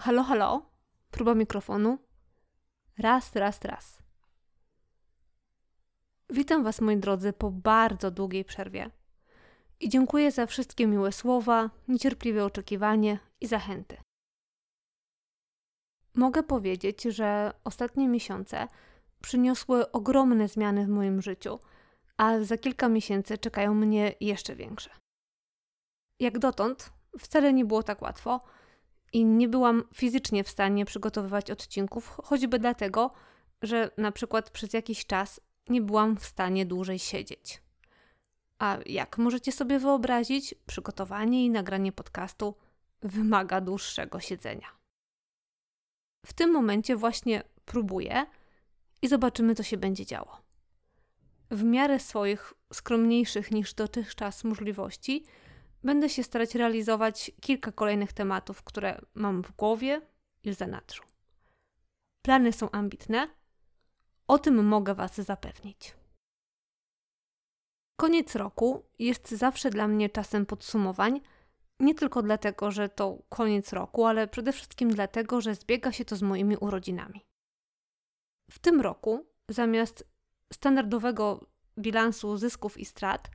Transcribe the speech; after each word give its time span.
Halo, 0.00 0.22
halo? 0.22 0.62
Próba 1.10 1.34
mikrofonu. 1.34 1.98
Raz, 2.98 3.36
raz, 3.36 3.64
raz. 3.64 4.02
Witam 6.30 6.64
Was, 6.64 6.80
moi 6.80 6.96
drodzy, 6.96 7.32
po 7.32 7.50
bardzo 7.50 8.10
długiej 8.10 8.44
przerwie. 8.44 8.90
I 9.80 9.88
dziękuję 9.88 10.30
za 10.30 10.46
wszystkie 10.46 10.86
miłe 10.86 11.12
słowa, 11.12 11.70
niecierpliwe 11.88 12.44
oczekiwanie 12.44 13.18
i 13.40 13.46
zachęty. 13.46 13.96
Mogę 16.14 16.42
powiedzieć, 16.42 17.02
że 17.02 17.52
ostatnie 17.64 18.08
miesiące 18.08 18.68
przyniosły 19.22 19.92
ogromne 19.92 20.48
zmiany 20.48 20.86
w 20.86 20.88
moim 20.88 21.22
życiu, 21.22 21.58
a 22.16 22.40
za 22.40 22.58
kilka 22.58 22.88
miesięcy 22.88 23.38
czekają 23.38 23.74
mnie 23.74 24.14
jeszcze 24.20 24.56
większe. 24.56 24.90
Jak 26.20 26.38
dotąd 26.38 26.92
wcale 27.18 27.52
nie 27.52 27.64
było 27.64 27.82
tak 27.82 28.02
łatwo 28.02 28.40
i 29.12 29.24
nie 29.24 29.48
byłam 29.48 29.84
fizycznie 29.94 30.44
w 30.44 30.48
stanie 30.48 30.84
przygotowywać 30.84 31.50
odcinków, 31.50 32.08
choćby 32.24 32.58
dlatego, 32.58 33.10
że 33.62 33.90
na 33.96 34.12
przykład 34.12 34.50
przez 34.50 34.72
jakiś 34.72 35.06
czas 35.06 35.40
nie 35.68 35.80
byłam 35.80 36.16
w 36.16 36.24
stanie 36.24 36.66
dłużej 36.66 36.98
siedzieć. 36.98 37.62
A 38.58 38.78
jak 38.86 39.18
możecie 39.18 39.52
sobie 39.52 39.78
wyobrazić, 39.78 40.54
przygotowanie 40.66 41.44
i 41.44 41.50
nagranie 41.50 41.92
podcastu 41.92 42.54
wymaga 43.02 43.60
dłuższego 43.60 44.20
siedzenia. 44.20 44.66
W 46.26 46.32
tym 46.32 46.52
momencie 46.52 46.96
właśnie 46.96 47.42
próbuję 47.64 48.26
i 49.02 49.08
zobaczymy, 49.08 49.54
co 49.54 49.62
się 49.62 49.76
będzie 49.76 50.06
działo. 50.06 50.38
W 51.50 51.62
miarę 51.62 51.98
swoich 51.98 52.54
skromniejszych 52.72 53.50
niż 53.50 53.74
dotychczas 53.74 54.44
możliwości 54.44 55.24
będę 55.84 56.08
się 56.08 56.22
starać 56.22 56.54
realizować 56.54 57.30
kilka 57.40 57.72
kolejnych 57.72 58.12
tematów, 58.12 58.62
które 58.62 59.00
mam 59.14 59.42
w 59.42 59.52
głowie 59.56 60.00
i 60.42 60.50
w 60.50 60.54
zanadrzu. 60.54 61.02
Plany 62.22 62.52
są 62.52 62.70
ambitne, 62.70 63.28
o 64.28 64.38
tym 64.38 64.64
mogę 64.64 64.94
Was 64.94 65.14
zapewnić. 65.16 65.96
Koniec 68.00 68.34
roku 68.34 68.86
jest 68.98 69.30
zawsze 69.30 69.70
dla 69.70 69.88
mnie 69.88 70.10
czasem 70.10 70.46
podsumowań, 70.46 71.20
nie 71.80 71.94
tylko 71.94 72.22
dlatego, 72.22 72.70
że 72.70 72.88
to 72.88 73.18
koniec 73.28 73.72
roku, 73.72 74.06
ale 74.06 74.28
przede 74.28 74.52
wszystkim 74.52 74.90
dlatego, 74.90 75.40
że 75.40 75.54
zbiega 75.54 75.92
się 75.92 76.04
to 76.04 76.16
z 76.16 76.22
moimi 76.22 76.56
urodzinami. 76.56 77.24
W 78.50 78.58
tym 78.58 78.80
roku, 78.80 79.26
zamiast 79.48 80.04
standardowego 80.52 81.46
bilansu 81.78 82.36
zysków 82.36 82.78
i 82.78 82.84
strat, 82.84 83.30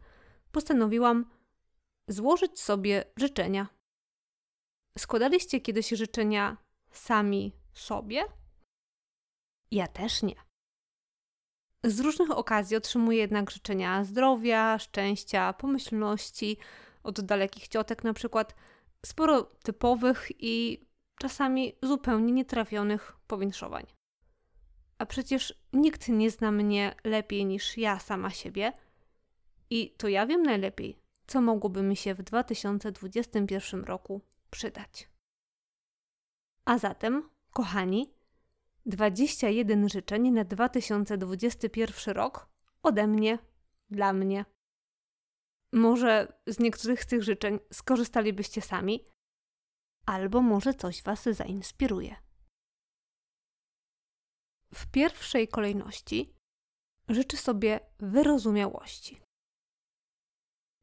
postanowiłam 0.52 1.30
złożyć 2.08 2.60
sobie 2.60 3.04
życzenia. 3.18 3.68
Składaliście 4.98 5.62
kiedyś 5.62 5.90
życzenia 5.90 6.58
sami 6.92 7.56
sobie? 7.74 8.24
Ja 9.72 9.88
też 9.88 10.24
nie. 10.24 10.36
Z 11.84 12.00
różnych 12.00 12.32
okazji 12.32 12.78
otrzymuję 12.78 13.18
jednak 13.18 13.52
życzenia 13.52 14.04
zdrowia, 14.04 14.80
szczęścia, 14.80 15.54
pomyślności, 15.54 16.58
od 17.04 17.22
dalekich 17.22 17.68
ciotek 17.68 18.04
na 18.04 18.14
przykład, 18.14 18.56
sporo 19.06 19.44
typowych 19.44 20.28
i 20.40 20.86
czasami 21.20 21.74
zupełnie 21.82 22.34
nietrafionych 22.34 23.18
powinszowań. 23.28 23.86
A 24.98 25.06
przecież 25.06 25.64
nikt 25.74 26.10
nie 26.10 26.32
zna 26.32 26.52
mnie 26.52 26.96
lepiej 27.04 27.46
niż 27.46 27.78
ja 27.78 28.00
sama 28.00 28.30
siebie 28.30 28.74
i 29.70 29.94
to 29.98 30.08
ja 30.08 30.26
wiem 30.26 30.44
najlepiej, 30.44 31.03
co 31.28 31.42
mogłoby 31.42 31.84
mi 31.84 31.96
się 31.96 32.14
w 32.14 32.22
2021 32.24 33.84
roku 33.84 34.22
przydać. 34.50 35.10
A 36.66 36.78
zatem, 36.78 37.30
kochani, 37.52 38.14
21 38.86 39.90
życzeń 39.90 40.32
na 40.32 40.44
2021 40.44 42.16
rok 42.16 42.50
ode 42.84 43.08
mnie, 43.08 43.40
dla 43.90 44.14
mnie. 44.14 44.46
Może 45.72 46.34
z 46.48 46.60
niektórych 46.60 47.04
z 47.04 47.08
tych 47.08 47.24
życzeń 47.24 47.60
skorzystalibyście 47.74 48.62
sami, 48.62 49.06
albo 50.06 50.42
może 50.42 50.74
coś 50.74 51.04
Was 51.04 51.24
zainspiruje. 51.24 52.16
W 54.74 54.92
pierwszej 54.92 55.48
kolejności 55.48 56.36
życzę 57.10 57.38
sobie 57.38 57.80
wyrozumiałości. 58.00 59.18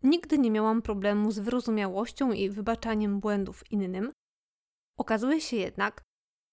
Nigdy 0.03 0.39
nie 0.39 0.51
miałam 0.51 0.83
problemu 0.83 1.33
z 1.33 1.39
wyrozumiałością 1.39 2.33
i 2.33 2.51
wybaczaniem 2.51 3.21
błędów 3.21 3.73
innym. 3.73 4.13
Okazuje 4.97 5.41
się 5.41 5.57
jednak, 5.57 6.03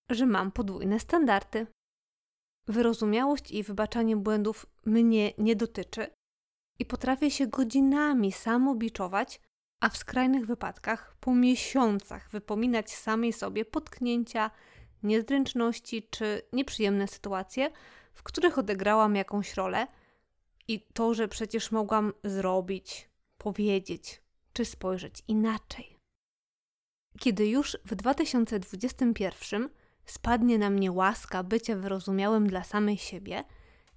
że 0.10 0.26
mam 0.26 0.52
podwójne 0.52 1.00
standardy. 1.00 1.68
Wyrozumiałość 2.68 3.52
i 3.52 3.64
wybaczanie 3.64 4.18
błędów 4.18 4.66
mnie 4.86 5.34
nie 5.38 5.56
dotyczy 5.56 6.08
i 6.80 6.86
potrafię 6.86 7.32
się 7.32 7.48
godzinami 7.48 8.32
samobiczować, 8.32 9.42
a 9.80 9.90
w 9.90 9.98
skrajnych 9.98 10.46
wypadkach 10.46 11.16
po 11.20 11.36
miesiącach 11.36 12.30
wypominać 12.30 12.96
samej 12.96 13.34
sobie 13.34 13.66
potknięcia, 13.66 14.52
niezręczności 15.04 16.08
czy 16.10 16.42
nieprzyjemne 16.54 17.08
sytuacje, 17.08 17.72
w 18.14 18.24
których 18.24 18.58
odegrałam 18.58 19.16
jakąś 19.16 19.54
rolę 19.54 19.88
i 20.68 20.88
to, 20.94 21.14
że 21.14 21.28
przecież 21.28 21.72
mogłam 21.72 22.14
zrobić, 22.24 23.10
powiedzieć 23.48 24.22
czy 24.54 24.66
spojrzeć 24.66 25.24
inaczej. 25.28 26.00
Kiedy 27.20 27.48
już 27.48 27.78
w 27.86 27.96
2021 27.96 29.70
spadnie 30.06 30.58
na 30.58 30.70
mnie 30.70 30.92
łaska 30.92 31.44
bycia 31.44 31.76
wyrozumiałym 31.76 32.48
dla 32.48 32.64
samej 32.64 32.98
siebie, 32.98 33.44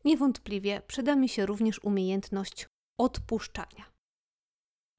niewątpliwie 0.04 0.82
przyda 0.86 1.16
mi 1.16 1.28
się 1.28 1.46
również 1.46 1.84
umiejętność 1.84 2.66
odpuszczania. 2.98 3.84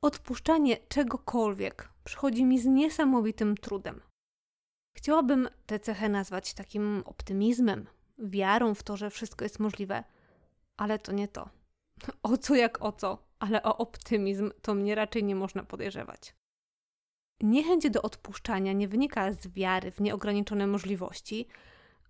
Odpuszczanie 0.04 0.78
czegokolwiek 0.78 1.90
przychodzi 2.04 2.46
mi 2.46 2.60
z 2.60 2.66
niesamowitym 2.66 3.58
trudem. 3.58 4.02
Chciałabym 4.98 5.50
tę 5.66 5.80
cechę 5.80 6.10
nazwać 6.10 6.54
takim 6.54 7.04
optymizmem, 7.06 7.88
wiarą 8.18 8.76
w 8.76 8.84
to, 8.84 8.98
że 8.98 9.10
wszystko 9.10 9.46
jest 9.46 9.60
możliwe, 9.60 10.04
ale 10.78 11.00
to 11.00 11.12
nie 11.12 11.28
to. 11.28 11.50
O 12.24 12.38
co 12.38 12.56
jak 12.56 12.82
o 12.82 12.92
co, 12.92 13.31
ale 13.42 13.64
o 13.64 13.78
optymizm 13.78 14.52
to 14.62 14.74
mnie 14.74 14.96
raczej 14.96 15.24
nie 15.24 15.36
można 15.36 15.64
podejrzewać. 15.64 16.36
Niechęć 17.42 17.90
do 17.90 18.02
odpuszczania 18.02 18.74
nie 18.74 18.88
wynika 18.88 19.34
z 19.34 19.48
wiary 19.48 19.92
w 19.92 20.02
nieograniczone 20.02 20.68
możliwości, 20.68 21.48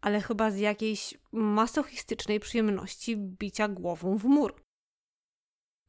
ale 0.02 0.22
chyba 0.22 0.52
z 0.52 0.58
jakiejś 0.58 1.18
masochistycznej 1.32 2.40
przyjemności 2.40 3.18
bicia 3.18 3.68
głową 3.68 4.18
w 4.18 4.24
mur. 4.24 4.64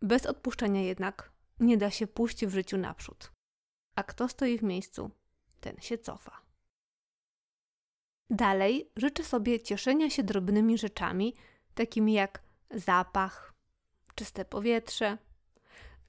Bez 0.02 0.26
odpuszczania 0.26 0.80
jednak 0.80 1.32
nie 1.60 1.76
da 1.76 1.90
się 1.90 2.06
pójść 2.06 2.46
w 2.46 2.54
życiu 2.54 2.78
naprzód. 2.78 3.32
A 3.96 4.02
kto 4.02 4.28
stoi 4.28 4.58
w 4.58 4.62
miejscu, 4.62 5.10
ten 5.60 5.76
się 5.80 5.98
cofa. 5.98 6.42
Dalej 8.30 8.90
życzę 8.96 9.24
sobie 9.24 9.60
cieszenia 9.60 10.10
się 10.10 10.22
drobnymi 10.22 10.78
rzeczami, 10.78 11.34
takimi 11.74 12.12
jak 12.12 12.42
zapach, 12.70 13.54
czyste 14.14 14.44
powietrze, 14.44 15.18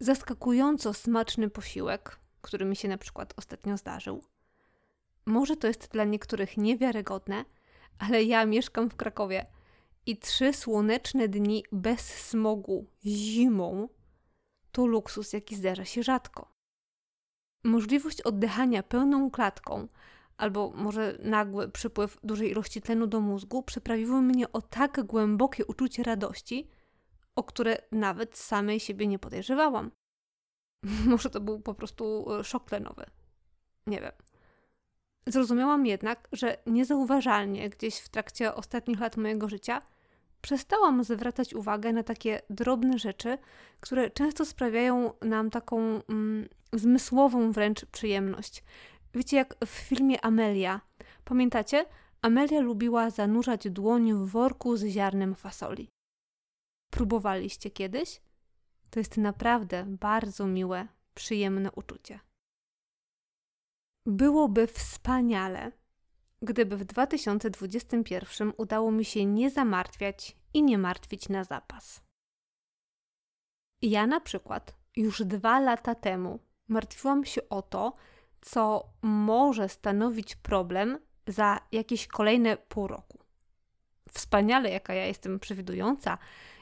zaskakująco 0.03 0.93
smaczny 0.93 1.49
posiłek, 1.49 2.19
który 2.41 2.65
mi 2.65 2.75
się 2.75 2.87
na 2.87 2.97
przykład 2.97 3.33
ostatnio 3.37 3.77
zdarzył. 3.77 4.23
Może 5.25 5.57
to 5.57 5.67
jest 5.67 5.89
dla 5.91 6.03
niektórych 6.03 6.57
niewiarygodne, 6.57 7.45
ale 7.99 8.23
ja 8.23 8.45
mieszkam 8.45 8.89
w 8.89 8.95
Krakowie 8.95 9.45
i 10.05 10.17
trzy 10.17 10.53
słoneczne 10.53 11.27
dni 11.27 11.63
bez 11.71 12.01
smogu 12.01 12.85
zimą 13.05 13.89
to 14.71 14.85
luksus, 14.85 15.33
jaki 15.33 15.55
zdarza 15.55 15.85
się 15.85 16.03
rzadko. 16.03 16.51
Możliwość 17.63 18.21
oddychania 18.21 18.83
pełną 18.83 19.31
klatką 19.31 19.87
albo 20.37 20.71
może 20.75 21.17
nagły 21.21 21.69
przypływ 21.69 22.17
dużej 22.23 22.51
ilości 22.51 22.81
tlenu 22.81 23.07
do 23.07 23.19
mózgu 23.19 23.63
przyprawiły 23.63 24.21
mnie 24.21 24.51
o 24.51 24.61
tak 24.61 25.03
głębokie 25.03 25.65
uczucie 25.65 26.03
radości, 26.03 26.67
o 27.35 27.43
które 27.43 27.77
nawet 27.91 28.37
samej 28.37 28.79
siebie 28.79 29.07
nie 29.07 29.19
podejrzewałam. 29.19 29.91
Może 31.11 31.29
to 31.29 31.41
był 31.41 31.59
po 31.59 31.73
prostu 31.73 32.25
e, 32.39 32.43
szok 32.43 32.69
tlenowy. 32.69 33.05
Nie 33.87 34.01
wiem. 34.01 34.11
Zrozumiałam 35.27 35.85
jednak, 35.85 36.27
że 36.31 36.57
niezauważalnie 36.65 37.69
gdzieś 37.69 37.99
w 37.99 38.09
trakcie 38.09 38.55
ostatnich 38.55 38.99
lat 38.99 39.17
mojego 39.17 39.49
życia 39.49 39.81
przestałam 40.41 41.03
zwracać 41.03 41.53
uwagę 41.53 41.93
na 41.93 42.03
takie 42.03 42.41
drobne 42.49 42.99
rzeczy, 42.99 43.37
które 43.79 44.09
często 44.09 44.45
sprawiają 44.45 45.13
nam 45.21 45.49
taką 45.49 46.01
mm, 46.09 46.49
zmysłową 46.73 47.51
wręcz 47.51 47.85
przyjemność. 47.85 48.63
Wiecie, 49.13 49.37
jak 49.37 49.55
w 49.65 49.69
filmie 49.69 50.25
Amelia. 50.25 50.81
Pamiętacie? 51.25 51.85
Amelia 52.21 52.59
lubiła 52.59 53.09
zanurzać 53.09 53.69
dłoń 53.69 54.13
w 54.13 54.25
worku 54.25 54.77
z 54.77 54.85
ziarnem 54.85 55.35
fasoli. 55.35 55.89
Próbowaliście 56.93 57.69
kiedyś? 57.71 58.21
To 58.89 58.99
jest 58.99 59.17
naprawdę 59.17 59.85
bardzo 59.85 60.47
miłe, 60.47 60.87
przyjemne 61.13 61.71
uczucie. 61.71 62.19
Byłoby 64.05 64.67
wspaniale, 64.67 65.71
gdyby 66.41 66.77
w 66.77 66.85
2021 66.85 68.53
udało 68.57 68.91
mi 68.91 69.05
się 69.05 69.25
nie 69.25 69.49
zamartwiać 69.49 70.37
i 70.53 70.63
nie 70.63 70.77
martwić 70.77 71.29
na 71.29 71.43
zapas. 71.43 72.01
Ja 73.81 74.07
na 74.07 74.19
przykład 74.19 74.75
już 74.95 75.23
dwa 75.23 75.59
lata 75.59 75.95
temu 75.95 76.39
martwiłam 76.67 77.25
się 77.25 77.49
o 77.49 77.61
to, 77.61 77.93
co 78.41 78.93
może 79.01 79.69
stanowić 79.69 80.35
problem 80.35 80.99
za 81.27 81.59
jakieś 81.71 82.07
kolejne 82.07 82.57
pół 82.57 82.87
roku. 82.87 83.22
Wspaniale, 84.13 84.69
jaka 84.69 84.93
ja 84.93 85.05
jestem 85.05 85.39
przewidująca, 85.39 86.17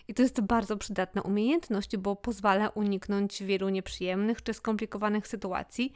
i 0.07 0.13
to 0.13 0.21
jest 0.21 0.41
bardzo 0.41 0.77
przydatna 0.77 1.21
umiejętność, 1.21 1.97
bo 1.97 2.15
pozwala 2.15 2.69
uniknąć 2.69 3.43
wielu 3.43 3.69
nieprzyjemnych 3.69 4.43
czy 4.43 4.53
skomplikowanych 4.53 5.27
sytuacji, 5.27 5.93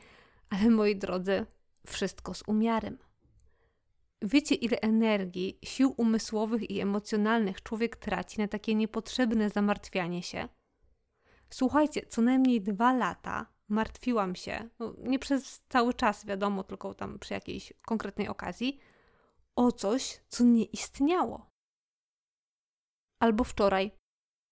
ale 0.49 0.69
moi 0.69 0.95
drodzy, 0.95 1.45
wszystko 1.87 2.33
z 2.33 2.43
umiarem. 2.47 2.97
Wiecie, 4.21 4.55
ile 4.55 4.81
energii, 4.81 5.59
sił 5.63 5.93
umysłowych 5.97 6.69
i 6.69 6.81
emocjonalnych 6.81 7.63
człowiek 7.63 7.95
traci 7.95 8.39
na 8.39 8.47
takie 8.47 8.75
niepotrzebne 8.75 9.49
zamartwianie 9.49 10.23
się? 10.23 10.47
Słuchajcie, 11.49 12.01
co 12.09 12.21
najmniej 12.21 12.61
dwa 12.61 12.93
lata 12.93 13.45
martwiłam 13.67 14.35
się, 14.35 14.69
no 14.79 14.95
nie 14.97 15.19
przez 15.19 15.61
cały 15.69 15.93
czas, 15.93 16.25
wiadomo, 16.25 16.63
tylko 16.63 16.93
tam 16.93 17.19
przy 17.19 17.33
jakiejś 17.33 17.73
konkretnej 17.85 18.27
okazji, 18.27 18.79
o 19.55 19.71
coś, 19.71 20.21
co 20.27 20.43
nie 20.43 20.63
istniało. 20.63 21.49
Albo 23.21 23.43
wczoraj 23.43 23.91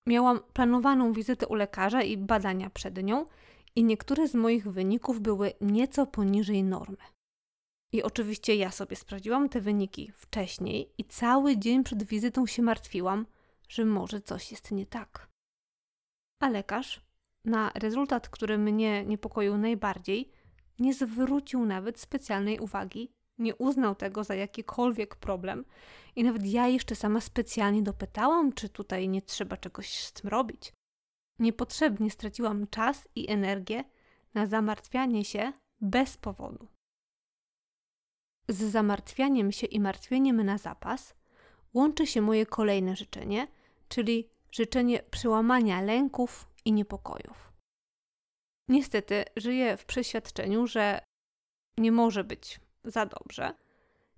miałam 0.07 0.39
planowaną 0.53 1.13
wizytę 1.13 1.47
u 1.47 1.55
lekarza 1.55 2.01
i 2.01 2.17
badania 2.17 2.69
przed 2.69 3.03
nią, 3.03 3.25
i 3.75 3.83
niektóre 3.83 4.27
z 4.27 4.35
moich 4.35 4.67
wyników 4.71 5.21
były 5.21 5.53
nieco 5.61 6.05
poniżej 6.05 6.63
normy. 6.63 6.97
I 7.94 8.03
oczywiście 8.03 8.55
ja 8.55 8.71
sobie 8.71 8.95
sprawdziłam 8.95 9.50
te 9.50 9.61
wyniki 9.61 10.11
wcześniej 10.15 10.94
i 10.97 11.05
cały 11.05 11.57
dzień 11.57 11.83
przed 11.83 12.03
wizytą 12.03 12.47
się 12.47 12.61
martwiłam, 12.61 13.25
że 13.69 13.85
może 13.85 14.21
coś 14.21 14.51
jest 14.51 14.71
nie 14.71 14.85
tak. 14.85 15.29
A 16.41 16.50
lekarz 16.50 17.01
na 17.45 17.71
rezultat, 17.75 18.29
który 18.29 18.57
mnie 18.57 19.05
niepokoił 19.05 19.57
najbardziej, 19.57 20.31
nie 20.79 20.94
zwrócił 20.94 21.65
nawet 21.65 22.00
specjalnej 22.00 22.59
uwagi, 22.59 23.11
nie 23.38 23.56
uznał 23.56 23.95
tego 23.95 24.24
za 24.24 24.35
jakikolwiek 24.35 25.15
problem 25.15 25.65
i 26.15 26.24
nawet 26.24 26.45
ja 26.45 26.68
jeszcze 26.68 26.95
sama 26.95 27.21
specjalnie 27.21 27.83
dopytałam, 27.83 28.53
czy 28.53 28.69
tutaj 28.69 29.09
nie 29.09 29.21
trzeba 29.21 29.57
czegoś 29.57 30.03
z 30.03 30.13
tym 30.13 30.30
robić. 30.30 30.74
Niepotrzebnie 31.39 32.12
straciłam 32.12 32.68
czas 32.68 33.07
i 33.15 33.31
energię 33.31 33.83
na 34.33 34.45
zamartwianie 34.45 35.25
się 35.25 35.53
bez 35.81 36.18
powodu. 36.18 36.68
Z 38.50 38.57
zamartwianiem 38.57 39.51
się 39.51 39.68
i 39.68 39.79
martwieniem 39.79 40.44
na 40.44 40.57
zapas 40.57 41.15
łączy 41.74 42.07
się 42.07 42.21
moje 42.21 42.45
kolejne 42.45 42.95
życzenie, 42.95 43.47
czyli 43.88 44.29
życzenie 44.51 45.03
przełamania 45.03 45.81
lęków 45.81 46.50
i 46.65 46.74
niepokojów. 46.74 47.53
Niestety 48.69 49.25
żyję 49.36 49.77
w 49.77 49.86
przeświadczeniu, 49.86 50.68
że 50.68 51.06
nie 51.77 51.91
może 51.91 52.24
być 52.24 52.59
za 52.83 53.06
dobrze. 53.06 53.53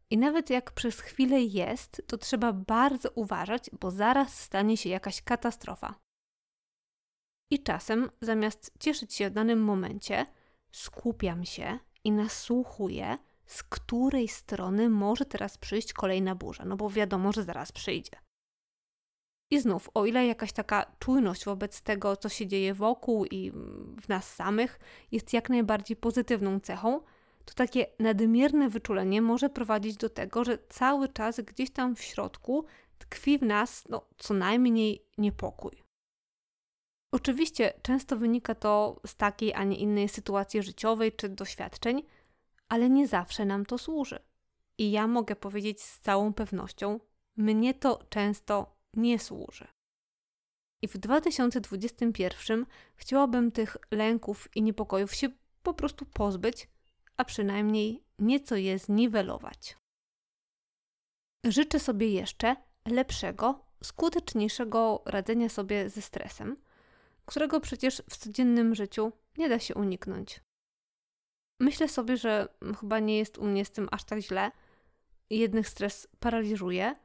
I 0.10 0.18
nawet 0.18 0.50
jak 0.50 0.72
przez 0.72 1.00
chwilę 1.00 1.42
jest, 1.42 2.02
to 2.08 2.18
trzeba 2.18 2.54
bardzo 2.54 3.10
uważać, 3.12 3.70
bo 3.80 3.92
zaraz 3.92 4.40
stanie 4.40 4.78
się 4.78 4.90
jakaś 4.90 5.22
katastrofa. 5.22 5.96
I 7.52 7.64
czasem, 7.64 8.10
zamiast 8.22 8.72
cieszyć 8.80 9.14
się 9.14 9.30
w 9.30 9.34
danym 9.34 9.64
momencie, 9.64 10.26
skupiam 10.72 11.46
się 11.46 11.80
i 12.04 12.12
nasłuchuję, 12.12 13.18
z 13.46 13.64
której 13.64 14.28
strony 14.28 14.90
może 14.90 15.26
teraz 15.26 15.58
przyjść 15.58 15.94
kolejna 15.94 16.36
burza, 16.36 16.66
no 16.66 16.76
bo 16.76 16.90
wiadomo, 16.90 17.32
że 17.32 17.44
zaraz 17.44 17.72
przyjdzie. 17.72 18.18
I 19.52 19.60
znów, 19.60 19.90
o 19.94 20.06
ile 20.06 20.28
jakaś 20.28 20.54
taka 20.54 20.96
czujność 21.00 21.46
wobec 21.46 21.82
tego, 21.82 22.18
co 22.18 22.30
się 22.30 22.48
dzieje 22.48 22.74
wokół 22.74 23.26
i 23.26 23.52
w 24.02 24.08
nas 24.10 24.34
samych, 24.34 24.80
jest 25.12 25.34
jak 25.34 25.50
najbardziej 25.50 25.98
pozytywną 25.98 26.60
cechą, 26.60 27.02
to 27.46 27.54
takie 27.54 27.86
nadmierne 28.00 28.70
wyczulenie 28.70 29.22
może 29.22 29.50
prowadzić 29.50 29.98
do 29.98 30.10
tego, 30.10 30.44
że 30.44 30.58
cały 30.70 31.10
czas 31.10 31.40
gdzieś 31.40 31.72
tam 31.72 31.96
w 31.96 32.02
środku 32.02 32.66
tkwi 32.98 33.38
w 33.38 33.44
nas 33.44 33.84
no, 33.90 34.08
co 34.18 34.34
najmniej 34.34 35.06
niepokój. 35.18 35.84
Oczywiście 37.12 37.74
często 37.82 38.18
wynika 38.18 38.56
to 38.56 39.02
z 39.06 39.16
takiej, 39.16 39.54
a 39.54 39.64
nie 39.64 39.78
innej 39.78 40.10
sytuacji 40.10 40.64
życiowej 40.64 41.12
czy 41.12 41.30
doświadczeń, 41.30 42.04
ale 42.70 42.90
nie 42.90 43.08
zawsze 43.08 43.46
nam 43.46 43.66
to 43.66 43.78
służy. 43.78 44.20
I 44.78 44.92
ja 44.92 45.08
mogę 45.08 45.36
powiedzieć 45.36 45.82
z 45.82 46.00
całą 46.00 46.34
pewnością, 46.34 47.00
mnie 47.38 47.74
to 47.74 48.00
często 48.10 48.76
nie 48.94 49.20
służy. 49.20 49.68
I 50.82 50.88
w 50.88 50.98
2021 50.98 52.66
chciałabym 52.96 53.52
tych 53.52 53.78
lęków 53.92 54.50
i 54.56 54.62
niepokojów 54.62 55.16
się 55.16 55.30
po 55.64 55.74
prostu 55.74 56.06
pozbyć, 56.06 56.68
a 57.18 57.26
przynajmniej 57.26 58.04
nieco 58.20 58.56
je 58.56 58.80
zniwelować. 58.80 59.78
Życzę 61.46 61.80
sobie 61.80 62.10
jeszcze 62.10 62.56
lepszego, 62.88 63.66
skuteczniejszego 63.84 65.04
radzenia 65.06 65.50
sobie 65.50 65.90
ze 65.90 66.02
stresem, 66.02 66.58
którego 67.26 67.60
przecież 67.60 68.04
w 68.10 68.18
codziennym 68.18 68.76
życiu 68.76 69.12
nie 69.38 69.50
da 69.50 69.60
się 69.60 69.76
uniknąć. 69.76 70.42
Myślę 71.60 71.88
sobie, 71.88 72.18
że 72.18 72.48
chyba 72.80 73.00
nie 73.00 73.18
jest 73.18 73.38
u 73.38 73.46
mnie 73.46 73.66
z 73.66 73.72
tym 73.72 73.88
aż 73.92 74.04
tak 74.04 74.20
źle. 74.20 74.52
Jednych 75.30 75.70
stres 75.70 76.08
paraliżuje, 76.20 76.96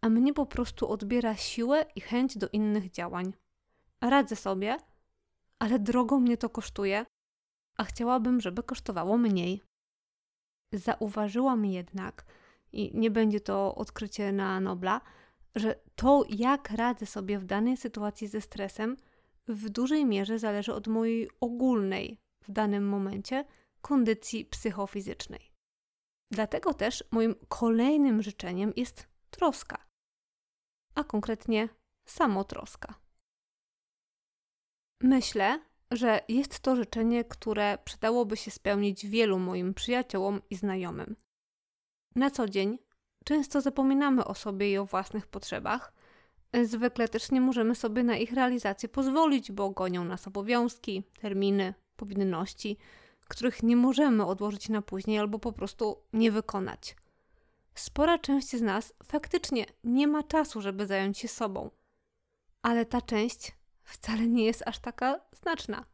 a 0.00 0.08
mnie 0.08 0.34
po 0.34 0.46
prostu 0.46 0.88
odbiera 0.88 1.36
siłę 1.36 1.86
i 1.94 2.00
chęć 2.00 2.38
do 2.38 2.48
innych 2.48 2.90
działań. 2.90 3.32
Radzę 4.00 4.36
sobie, 4.36 4.76
ale 5.58 5.78
drogo 5.78 6.20
mnie 6.20 6.36
to 6.36 6.48
kosztuje, 6.48 7.06
a 7.78 7.84
chciałabym, 7.84 8.40
żeby 8.40 8.62
kosztowało 8.62 9.18
mniej. 9.18 9.62
Zauważyłam 10.72 11.64
jednak, 11.64 12.24
i 12.72 12.98
nie 12.98 13.10
będzie 13.10 13.40
to 13.40 13.74
odkrycie 13.74 14.32
na 14.32 14.60
Nobla, 14.60 15.00
że 15.54 15.80
to, 15.94 16.24
jak 16.28 16.70
radzę 16.70 17.06
sobie 17.06 17.38
w 17.38 17.44
danej 17.44 17.76
sytuacji 17.76 18.28
ze 18.28 18.40
stresem, 18.40 18.96
w 19.48 19.68
dużej 19.68 20.06
mierze 20.06 20.38
zależy 20.38 20.74
od 20.74 20.88
mojej 20.88 21.30
ogólnej 21.40 22.18
w 22.44 22.52
danym 22.52 22.88
momencie 22.88 23.44
kondycji 23.80 24.44
psychofizycznej. 24.44 25.50
Dlatego 26.32 26.74
też 26.74 27.04
moim 27.10 27.34
kolejnym 27.48 28.22
życzeniem 28.22 28.72
jest 28.76 29.08
troska, 29.30 29.86
a 30.94 31.04
konkretnie 31.04 31.68
samotroska. 32.08 32.94
Myślę, 35.02 35.69
że 35.90 36.20
jest 36.28 36.60
to 36.60 36.76
życzenie, 36.76 37.24
które 37.24 37.78
przydałoby 37.84 38.36
się 38.36 38.50
spełnić 38.50 39.06
wielu 39.06 39.38
moim 39.38 39.74
przyjaciołom 39.74 40.40
i 40.50 40.56
znajomym. 40.56 41.16
Na 42.14 42.30
co 42.30 42.48
dzień 42.48 42.78
często 43.24 43.60
zapominamy 43.60 44.24
o 44.24 44.34
sobie 44.34 44.70
i 44.70 44.78
o 44.78 44.84
własnych 44.84 45.26
potrzebach. 45.26 45.92
Zwykle 46.64 47.08
też 47.08 47.30
nie 47.30 47.40
możemy 47.40 47.74
sobie 47.74 48.02
na 48.02 48.16
ich 48.16 48.32
realizację 48.32 48.88
pozwolić, 48.88 49.52
bo 49.52 49.70
gonią 49.70 50.04
nas 50.04 50.26
obowiązki, 50.26 51.02
terminy, 51.20 51.74
powinności, 51.96 52.76
których 53.28 53.62
nie 53.62 53.76
możemy 53.76 54.26
odłożyć 54.26 54.68
na 54.68 54.82
później 54.82 55.18
albo 55.18 55.38
po 55.38 55.52
prostu 55.52 55.96
nie 56.12 56.30
wykonać. 56.30 56.96
Spora 57.74 58.18
część 58.18 58.50
z 58.50 58.62
nas 58.62 58.92
faktycznie 59.04 59.66
nie 59.84 60.06
ma 60.06 60.22
czasu, 60.22 60.60
żeby 60.60 60.86
zająć 60.86 61.18
się 61.18 61.28
sobą, 61.28 61.70
ale 62.62 62.86
ta 62.86 63.00
część 63.00 63.52
wcale 63.90 64.28
nie 64.28 64.44
jest 64.44 64.62
aż 64.66 64.78
taka 64.78 65.20
znaczna. 65.32 65.84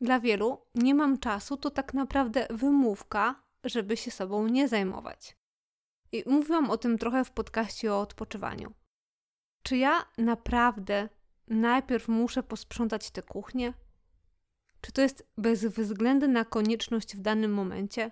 Dla 0.00 0.20
wielu 0.20 0.66
nie 0.74 0.94
mam 0.94 1.18
czasu 1.18 1.56
to 1.56 1.70
tak 1.70 1.94
naprawdę 1.94 2.46
wymówka, 2.50 3.42
żeby 3.64 3.96
się 3.96 4.10
sobą 4.10 4.46
nie 4.46 4.68
zajmować. 4.68 5.36
I 6.12 6.22
mówiłam 6.26 6.70
o 6.70 6.78
tym 6.78 6.98
trochę 6.98 7.24
w 7.24 7.30
podcaście 7.30 7.92
o 7.92 8.00
odpoczywaniu. 8.00 8.72
Czy 9.62 9.76
ja 9.76 10.04
naprawdę 10.18 11.08
najpierw 11.48 12.08
muszę 12.08 12.42
posprzątać 12.42 13.10
tę 13.10 13.22
kuchnię? 13.22 13.74
Czy 14.80 14.92
to 14.92 15.02
jest 15.02 15.30
bez 15.36 15.64
względu 15.64 16.28
na 16.28 16.44
konieczność 16.44 17.16
w 17.16 17.20
danym 17.20 17.52
momencie? 17.52 18.10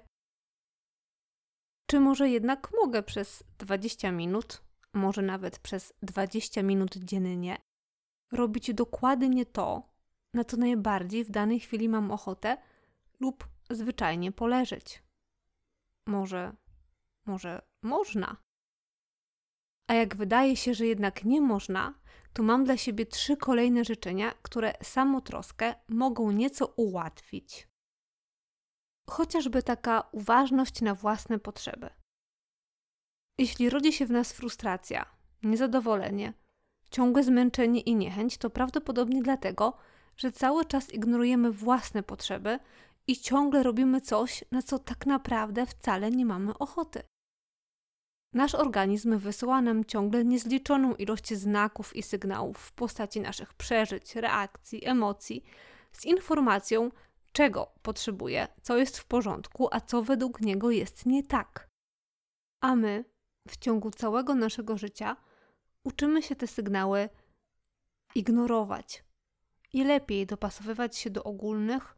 Czy 1.86 2.00
może 2.00 2.28
jednak 2.28 2.70
mogę 2.82 3.02
przez 3.02 3.44
20 3.58 4.12
minut, 4.12 4.62
może 4.92 5.22
nawet 5.22 5.58
przez 5.58 5.92
20 6.02 6.62
minut 6.62 6.96
dziennie, 6.96 7.58
robić 8.32 8.74
dokładnie 8.74 9.46
to, 9.46 9.82
na 10.34 10.44
co 10.44 10.56
najbardziej 10.56 11.24
w 11.24 11.30
danej 11.30 11.60
chwili 11.60 11.88
mam 11.88 12.10
ochotę, 12.10 12.56
lub 13.20 13.48
zwyczajnie 13.70 14.32
poleżeć? 14.32 15.02
Może, 16.06 16.52
może 17.26 17.62
można. 17.82 18.36
A 19.86 19.94
jak 19.94 20.16
wydaje 20.16 20.56
się, 20.56 20.74
że 20.74 20.86
jednak 20.86 21.24
nie 21.24 21.40
można, 21.40 21.94
to 22.32 22.42
mam 22.42 22.64
dla 22.64 22.76
siebie 22.76 23.06
trzy 23.06 23.36
kolejne 23.36 23.84
życzenia, 23.84 24.34
które 24.42 24.74
samotroskę 24.82 25.74
mogą 25.88 26.30
nieco 26.30 26.66
ułatwić. 26.66 27.68
Chociażby 29.10 29.62
taka 29.62 30.08
uważność 30.12 30.80
na 30.80 30.94
własne 30.94 31.38
potrzeby. 31.38 31.90
Jeśli 33.38 33.70
rodzi 33.70 33.92
się 33.92 34.06
w 34.06 34.10
nas 34.10 34.32
frustracja, 34.32 35.06
niezadowolenie, 35.42 36.32
ciągłe 36.90 37.22
zmęczenie 37.22 37.80
i 37.80 37.96
niechęć, 37.96 38.38
to 38.38 38.50
prawdopodobnie 38.50 39.22
dlatego, 39.22 39.76
że 40.16 40.32
cały 40.32 40.64
czas 40.64 40.94
ignorujemy 40.94 41.52
własne 41.52 42.02
potrzeby 42.02 42.58
i 43.06 43.16
ciągle 43.16 43.62
robimy 43.62 44.00
coś, 44.00 44.44
na 44.50 44.62
co 44.62 44.78
tak 44.78 45.06
naprawdę 45.06 45.66
wcale 45.66 46.10
nie 46.10 46.26
mamy 46.26 46.58
ochoty. 46.58 47.02
Nasz 48.32 48.54
organizm 48.54 49.18
wysyła 49.18 49.62
nam 49.62 49.84
ciągle 49.84 50.24
niezliczoną 50.24 50.94
ilość 50.94 51.34
znaków 51.34 51.96
i 51.96 52.02
sygnałów 52.02 52.58
w 52.58 52.72
postaci 52.72 53.20
naszych 53.20 53.54
przeżyć, 53.54 54.16
reakcji, 54.16 54.86
emocji, 54.86 55.44
z 55.92 56.04
informacją, 56.04 56.90
czego 57.32 57.72
potrzebuje, 57.82 58.48
co 58.62 58.76
jest 58.76 58.98
w 58.98 59.04
porządku, 59.04 59.68
a 59.70 59.80
co 59.80 60.02
według 60.02 60.40
niego 60.40 60.70
jest 60.70 61.06
nie 61.06 61.22
tak. 61.22 61.68
A 62.60 62.76
my 62.76 63.04
w 63.48 63.56
ciągu 63.56 63.90
całego 63.90 64.34
naszego 64.34 64.78
życia 64.78 65.16
uczymy 65.88 66.22
się 66.22 66.36
te 66.36 66.46
sygnały 66.46 67.08
ignorować 68.14 69.04
i 69.72 69.84
lepiej 69.84 70.26
dopasowywać 70.26 70.96
się 70.96 71.10
do 71.10 71.24
ogólnych 71.24 71.96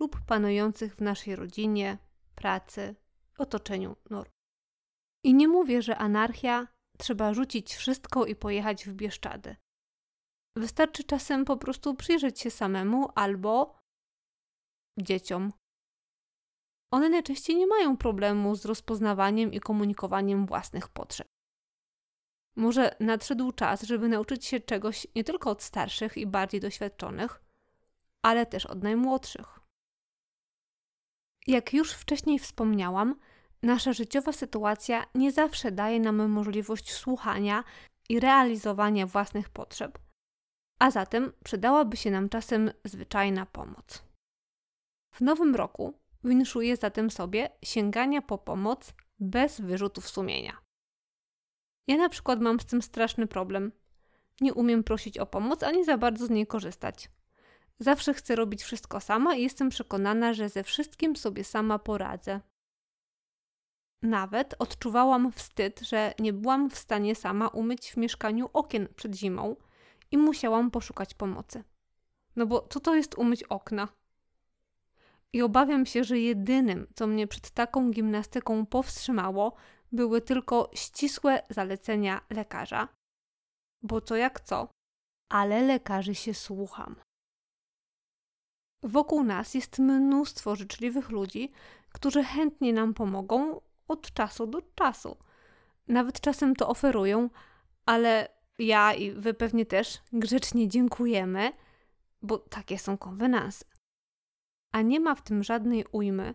lub 0.00 0.20
panujących 0.26 0.96
w 0.96 1.00
naszej 1.00 1.36
rodzinie, 1.36 1.98
pracy, 2.34 2.96
otoczeniu 3.38 3.96
norm. 4.10 4.30
I 5.24 5.34
nie 5.34 5.48
mówię, 5.48 5.82
że 5.82 5.96
anarchia 5.96 6.68
trzeba 6.98 7.34
rzucić 7.34 7.74
wszystko 7.74 8.26
i 8.26 8.36
pojechać 8.36 8.84
w 8.86 8.94
Bieszczady. 8.94 9.56
Wystarczy 10.56 11.04
czasem 11.04 11.44
po 11.44 11.56
prostu 11.56 11.94
przyjrzeć 11.94 12.40
się 12.40 12.50
samemu 12.50 13.08
albo 13.14 13.78
dzieciom. 14.98 15.52
One 16.90 17.08
najczęściej 17.08 17.56
nie 17.56 17.66
mają 17.66 17.96
problemu 17.96 18.54
z 18.54 18.64
rozpoznawaniem 18.64 19.52
i 19.52 19.60
komunikowaniem 19.60 20.46
własnych 20.46 20.88
potrzeb. 20.88 21.28
Może 22.56 22.96
nadszedł 23.00 23.52
czas, 23.52 23.82
żeby 23.82 24.08
nauczyć 24.08 24.46
się 24.46 24.60
czegoś 24.60 25.06
nie 25.14 25.24
tylko 25.24 25.50
od 25.50 25.62
starszych 25.62 26.16
i 26.16 26.26
bardziej 26.26 26.60
doświadczonych, 26.60 27.40
ale 28.22 28.46
też 28.46 28.66
od 28.66 28.82
najmłodszych. 28.82 29.60
Jak 31.46 31.72
już 31.74 31.92
wcześniej 31.92 32.38
wspomniałam, 32.38 33.20
nasza 33.62 33.92
życiowa 33.92 34.32
sytuacja 34.32 35.06
nie 35.14 35.32
zawsze 35.32 35.72
daje 35.72 36.00
nam 36.00 36.28
możliwość 36.28 36.92
słuchania 36.92 37.64
i 38.08 38.20
realizowania 38.20 39.06
własnych 39.06 39.48
potrzeb, 39.48 39.98
a 40.80 40.90
zatem 40.90 41.32
przydałaby 41.44 41.96
się 41.96 42.10
nam 42.10 42.28
czasem 42.28 42.70
zwyczajna 42.84 43.46
pomoc. 43.46 44.02
W 45.14 45.20
nowym 45.20 45.54
roku 45.54 45.94
winszuję 46.24 46.76
zatem 46.76 47.10
sobie 47.10 47.50
sięgania 47.64 48.22
po 48.22 48.38
pomoc 48.38 48.92
bez 49.18 49.60
wyrzutów 49.60 50.08
sumienia. 50.08 50.69
Ja 51.86 51.96
na 51.96 52.08
przykład 52.08 52.40
mam 52.40 52.60
z 52.60 52.66
tym 52.66 52.82
straszny 52.82 53.26
problem. 53.26 53.72
Nie 54.40 54.54
umiem 54.54 54.84
prosić 54.84 55.18
o 55.18 55.26
pomoc 55.26 55.62
ani 55.62 55.84
za 55.84 55.98
bardzo 55.98 56.26
z 56.26 56.30
niej 56.30 56.46
korzystać. 56.46 57.10
Zawsze 57.78 58.14
chcę 58.14 58.36
robić 58.36 58.62
wszystko 58.62 59.00
sama 59.00 59.34
i 59.34 59.42
jestem 59.42 59.68
przekonana, 59.68 60.34
że 60.34 60.48
ze 60.48 60.64
wszystkim 60.64 61.16
sobie 61.16 61.44
sama 61.44 61.78
poradzę. 61.78 62.40
Nawet 64.02 64.54
odczuwałam 64.58 65.32
wstyd, 65.32 65.80
że 65.80 66.14
nie 66.18 66.32
byłam 66.32 66.70
w 66.70 66.78
stanie 66.78 67.14
sama 67.14 67.48
umyć 67.48 67.92
w 67.92 67.96
mieszkaniu 67.96 68.50
okien 68.52 68.88
przed 68.96 69.14
zimą 69.14 69.56
i 70.10 70.18
musiałam 70.18 70.70
poszukać 70.70 71.14
pomocy. 71.14 71.64
No 72.36 72.46
bo 72.46 72.66
co 72.70 72.80
to 72.80 72.94
jest 72.94 73.18
umyć 73.18 73.42
okna? 73.42 73.88
I 75.32 75.42
obawiam 75.42 75.86
się, 75.86 76.04
że 76.04 76.18
jedynym, 76.18 76.86
co 76.94 77.06
mnie 77.06 77.26
przed 77.26 77.50
taką 77.50 77.90
gimnastyką 77.90 78.66
powstrzymało, 78.66 79.54
były 79.92 80.20
tylko 80.20 80.70
ścisłe 80.74 81.42
zalecenia 81.50 82.20
lekarza. 82.30 82.88
Bo 83.82 84.00
co 84.00 84.16
jak 84.16 84.40
co, 84.40 84.68
ale 85.28 85.62
lekarzy 85.62 86.14
się 86.14 86.34
słucham. 86.34 86.96
Wokół 88.82 89.24
nas 89.24 89.54
jest 89.54 89.78
mnóstwo 89.78 90.56
życzliwych 90.56 91.10
ludzi, 91.10 91.52
którzy 91.92 92.24
chętnie 92.24 92.72
nam 92.72 92.94
pomogą 92.94 93.60
od 93.88 94.12
czasu 94.12 94.46
do 94.46 94.62
czasu. 94.62 95.16
Nawet 95.88 96.20
czasem 96.20 96.56
to 96.56 96.68
oferują, 96.68 97.30
ale 97.86 98.28
ja 98.58 98.94
i 98.94 99.12
wy 99.12 99.34
pewnie 99.34 99.66
też 99.66 99.98
grzecznie 100.12 100.68
dziękujemy, 100.68 101.52
bo 102.22 102.38
takie 102.38 102.78
są 102.78 102.98
konwenanse. 102.98 103.64
A 104.72 104.82
nie 104.82 105.00
ma 105.00 105.14
w 105.14 105.22
tym 105.22 105.42
żadnej 105.42 105.84
ujmy, 105.92 106.34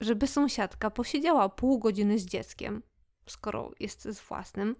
żeby 0.00 0.26
sąsiadka 0.26 0.90
posiedziała 0.90 1.48
pół 1.48 1.78
godziny 1.78 2.18
z 2.18 2.24
dzieckiem, 2.26 2.82
skoro 3.28 3.70
jest 3.80 4.02
z 4.02 4.20
własnym. 4.20 4.76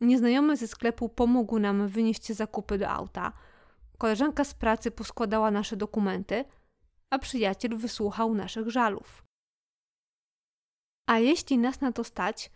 Nieznajomy 0.00 0.56
ze 0.56 0.68
sklepu 0.68 1.08
pomógł 1.08 1.58
nam 1.58 1.88
wynieść 1.88 2.32
zakupy 2.32 2.78
do 2.78 2.88
auta. 2.88 3.32
Koleżanka 3.98 4.44
z 4.44 4.54
pracy 4.54 4.90
poskładała 4.90 5.50
nasze 5.50 5.76
dokumenty, 5.76 6.44
a 7.10 7.18
przyjaciel 7.18 7.76
wysłuchał 7.76 8.34
naszych 8.34 8.70
żalów. 8.70 9.24
A 11.06 11.18
jeśli 11.18 11.58
nas 11.58 11.80
na 11.80 11.92
to 11.92 12.04
stać, 12.04 12.50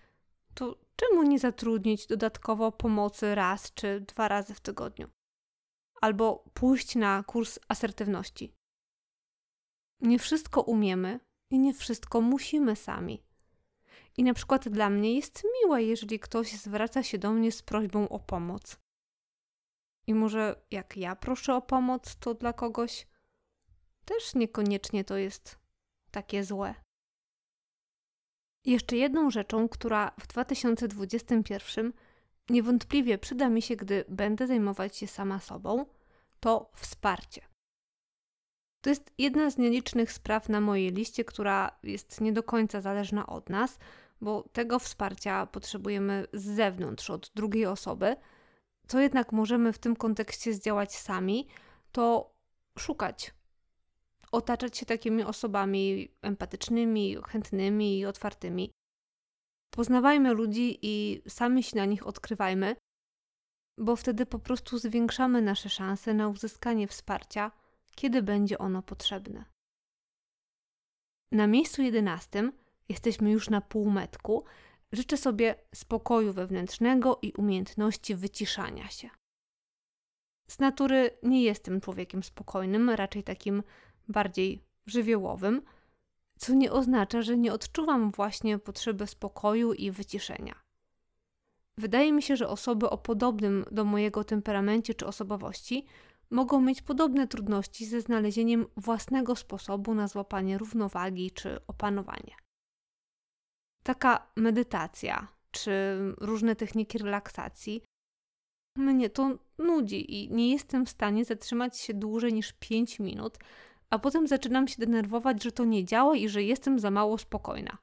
to 0.55 0.79
czemu 0.97 1.23
nie 1.23 1.39
zatrudnić 1.39 2.07
dodatkowo 2.07 2.73
pomocy 2.73 3.35
raz 3.35 3.75
czy 3.75 4.01
dwa 4.01 4.29
razy 4.29 4.55
w 4.55 4.61
tygodniu? 4.61 5.09
Albo 6.01 6.45
pójść 6.55 6.95
na 6.95 7.23
kurs 7.23 7.59
asertywności. 7.69 8.53
Nie 10.01 10.19
wszystko 10.19 10.63
umiemy 10.63 11.21
i 11.51 11.59
nie 11.59 11.75
wszystko 11.75 12.21
musimy 12.21 12.77
sami. 12.77 13.23
I 14.17 14.25
na 14.25 14.35
przykład 14.35 14.69
dla 14.69 14.91
mnie 14.91 15.15
jest 15.15 15.43
miłe, 15.63 15.83
jeżeli 15.83 16.19
ktoś 16.19 16.53
zwraca 16.53 17.03
się 17.03 17.19
do 17.19 17.33
mnie 17.33 17.53
z 17.53 17.63
prośbą 17.63 18.09
o 18.09 18.19
pomoc. 18.19 18.79
I 20.07 20.15
może 20.15 20.63
jak 20.71 20.97
ja 20.97 21.17
proszę 21.17 21.55
o 21.55 21.63
pomoc, 21.63 22.17
to 22.17 22.35
dla 22.35 22.53
kogoś 22.53 23.07
też 24.05 24.35
niekoniecznie 24.35 25.05
to 25.05 25.17
jest 25.17 25.59
takie 26.11 26.45
złe. 26.45 26.75
Jeszcze 28.65 28.97
jedną 28.97 29.31
rzeczą, 29.31 29.69
która 29.69 30.13
w 30.21 30.27
2021 30.27 31.93
niewątpliwie 32.51 33.19
przyda 33.19 33.49
mi 33.49 33.63
się, 33.63 33.77
gdy 33.77 34.05
będę 34.09 34.47
zajmować 34.47 34.97
się 34.97 35.07
sama 35.07 35.41
sobą, 35.41 35.87
to 36.41 36.71
wsparcie. 36.75 37.54
To 38.85 38.91
jest 38.91 39.13
jedna 39.19 39.51
z 39.51 39.59
nielicznych 39.59 40.13
spraw 40.13 40.49
na 40.49 40.61
mojej 40.61 40.93
liście, 40.93 41.25
która 41.25 41.79
jest 41.83 42.21
nie 42.21 42.33
do 42.33 42.43
końca 42.43 42.81
zależna 42.81 43.27
od 43.27 43.51
nas, 43.51 43.79
bo 44.21 44.43
tego 44.53 44.79
wsparcia 44.79 45.47
potrzebujemy 45.47 46.27
z 46.33 46.45
zewnątrz, 46.45 47.11
od 47.11 47.31
drugiej 47.35 47.67
osoby. 47.67 48.17
Co 48.87 49.01
jednak 49.01 49.33
możemy 49.33 49.73
w 49.73 49.79
tym 49.79 49.97
kontekście 49.97 50.55
zdziałać 50.55 50.97
sami, 50.97 51.49
to 51.93 52.35
szukać 52.79 53.35
otaczać 54.33 54.79
się 54.79 54.87
takimi 54.87 55.23
osobami 55.23 56.09
empatycznymi, 56.23 57.17
chętnymi 57.29 57.99
i 57.99 58.07
otwartymi. 58.07 58.71
Poznawajmy 59.71 60.33
ludzi 60.33 60.79
i 60.83 61.23
sami 61.29 61.63
się 61.63 61.77
na 61.77 61.85
nich 61.85 62.07
odkrywajmy, 62.07 62.77
bo 63.79 63.97
wtedy 63.97 64.27
po 64.27 64.39
prostu 64.39 64.79
zwiększamy 64.79 65.43
nasze 65.43 65.69
szanse 65.69 66.15
na 66.15 66.29
uzyskanie 66.29 66.89
wsparcia, 66.89 67.51
kiedy 67.95 68.23
będzie 68.23 68.59
ono 68.59 68.83
potrzebne. 68.83 69.45
Na 71.33 71.47
miejscu 71.47 71.83
jedenastym 71.83 72.53
jesteśmy 72.89 73.31
już 73.31 73.51
na 73.51 73.61
półmetku. 73.61 74.45
Życzę 74.93 75.17
sobie 75.17 75.55
spokoju 75.75 76.33
wewnętrznego 76.33 77.19
i 77.23 77.33
umiejętności 77.33 78.15
wyciszania 78.15 78.89
się. 78.89 79.11
Z 80.47 80.59
natury 80.59 81.11
nie 81.23 81.43
jestem 81.43 81.81
człowiekiem 81.81 82.23
spokojnym, 82.23 82.91
raczej 82.91 83.23
takim 83.25 83.63
bardziej 84.09 84.63
żywiołowym, 84.87 85.63
co 86.39 86.55
nie 86.55 86.73
oznacza, 86.73 87.23
że 87.23 87.37
nie 87.37 87.53
odczuwam 87.53 88.11
właśnie 88.11 88.59
potrzeby 88.59 89.07
spokoju 89.07 89.73
i 89.73 89.91
wyciszenia. 89.91 90.63
Wydaje 91.79 92.13
mi 92.13 92.23
się, 92.23 92.37
że 92.37 92.49
osoby 92.49 92.91
o 92.91 92.99
podobnym 92.99 93.65
do 93.71 93.85
mojego 93.85 94.25
temperamencie 94.25 94.95
czy 94.95 95.07
osobowości 95.07 95.87
mogą 96.31 96.61
mieć 96.61 96.83
podobne 96.83 97.29
trudności 97.29 97.87
ze 97.87 98.01
znalezieniem 98.01 98.67
własnego 98.77 99.37
sposobu 99.37 99.95
na 99.95 100.09
złapanie 100.09 100.59
równowagi 100.59 101.31
czy 101.31 101.67
opanowanie. 101.67 102.37
Taka 103.83 104.33
medytacja 104.37 105.29
czy 105.51 105.73
różne 106.21 106.57
techniki 106.57 106.99
relaksacji 106.99 107.83
mnie 108.79 109.11
to 109.11 109.39
nudzi 109.59 110.15
i 110.23 110.31
nie 110.31 110.51
jestem 110.51 110.87
w 110.87 110.91
stanie 110.91 111.25
zatrzymać 111.25 111.79
się 111.79 111.95
dłużej 111.95 112.33
niż 112.33 112.53
5 112.53 113.01
minut, 113.01 113.39
a 113.91 113.99
potem 113.99 114.29
zaczynam 114.29 114.69
się 114.69 114.77
denerwować, 114.79 115.43
że 115.43 115.53
to 115.53 115.65
nie 115.65 115.85
działa 115.85 116.17
i 116.17 116.29
że 116.29 116.43
jestem 116.43 116.79
za 116.79 116.91
mało 116.91 117.19
spokojna. 117.19 117.79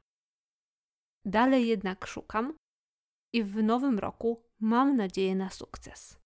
Dalej 1.26 1.68
jednak 1.68 2.08
szukam 2.08 2.54
i 3.34 3.44
w 3.44 3.64
nowym 3.64 4.00
roku 4.00 4.44
mam 4.60 4.96
nadzieję 4.96 5.36
na 5.36 5.50
sukces. 5.50 6.21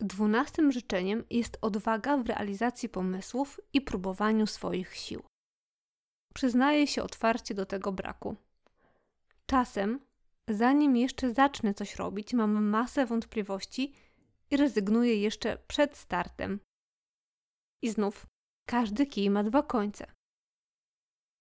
Dwunastym 0.00 0.72
życzeniem 0.72 1.24
jest 1.30 1.58
odwaga 1.60 2.16
w 2.16 2.26
realizacji 2.26 2.88
pomysłów 2.88 3.60
i 3.72 3.80
próbowaniu 3.80 4.46
swoich 4.46 4.94
sił. 4.94 5.22
Przyznaję 6.34 6.86
się 6.86 7.02
otwarcie 7.02 7.54
do 7.54 7.66
tego 7.66 7.92
braku. 7.92 8.36
Czasem, 9.46 10.00
zanim 10.48 10.96
jeszcze 10.96 11.34
zacznę 11.34 11.74
coś 11.74 11.96
robić, 11.96 12.34
mam 12.34 12.64
masę 12.64 13.06
wątpliwości 13.06 13.92
i 14.50 14.56
rezygnuję 14.56 15.20
jeszcze 15.20 15.58
przed 15.68 15.96
startem. 15.96 16.60
I 17.82 17.90
znów, 17.90 18.26
każdy 18.66 19.06
kij 19.06 19.30
ma 19.30 19.44
dwa 19.44 19.62
końce. 19.62 20.06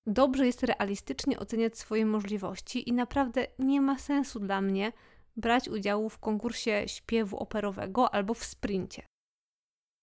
Dobrze 0.08 0.46
jest 0.46 0.64
realistycznie 0.64 1.40
oceniać 1.40 1.78
swoje 1.78 2.06
możliwości 2.06 2.90
i 2.90 2.94
naprawdę 2.94 3.48
nie 3.60 3.82
ma 3.82 3.98
sensu 3.98 4.40
dla 4.40 4.62
mnie 4.62 4.92
brać 5.40 5.70
udziału 5.70 6.10
w 6.10 6.20
konkursie 6.20 6.84
śpiewu 6.88 7.38
operowego 7.38 8.14
albo 8.14 8.34
w 8.34 8.44
sprincie. 8.44 9.06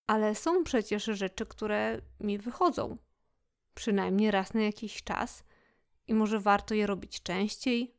Ale 0.06 0.34
są 0.34 0.64
przecież 0.64 1.04
rzeczy, 1.04 1.46
które 1.46 2.00
mi 2.20 2.38
wychodzą. 2.38 2.96
Przynajmniej 3.74 4.30
raz 4.30 4.54
na 4.54 4.60
jakiś 4.62 5.02
czas 5.02 5.44
i 6.06 6.14
może 6.14 6.40
warto 6.40 6.74
je 6.74 6.86
robić 6.86 7.22
częściej, 7.22 7.94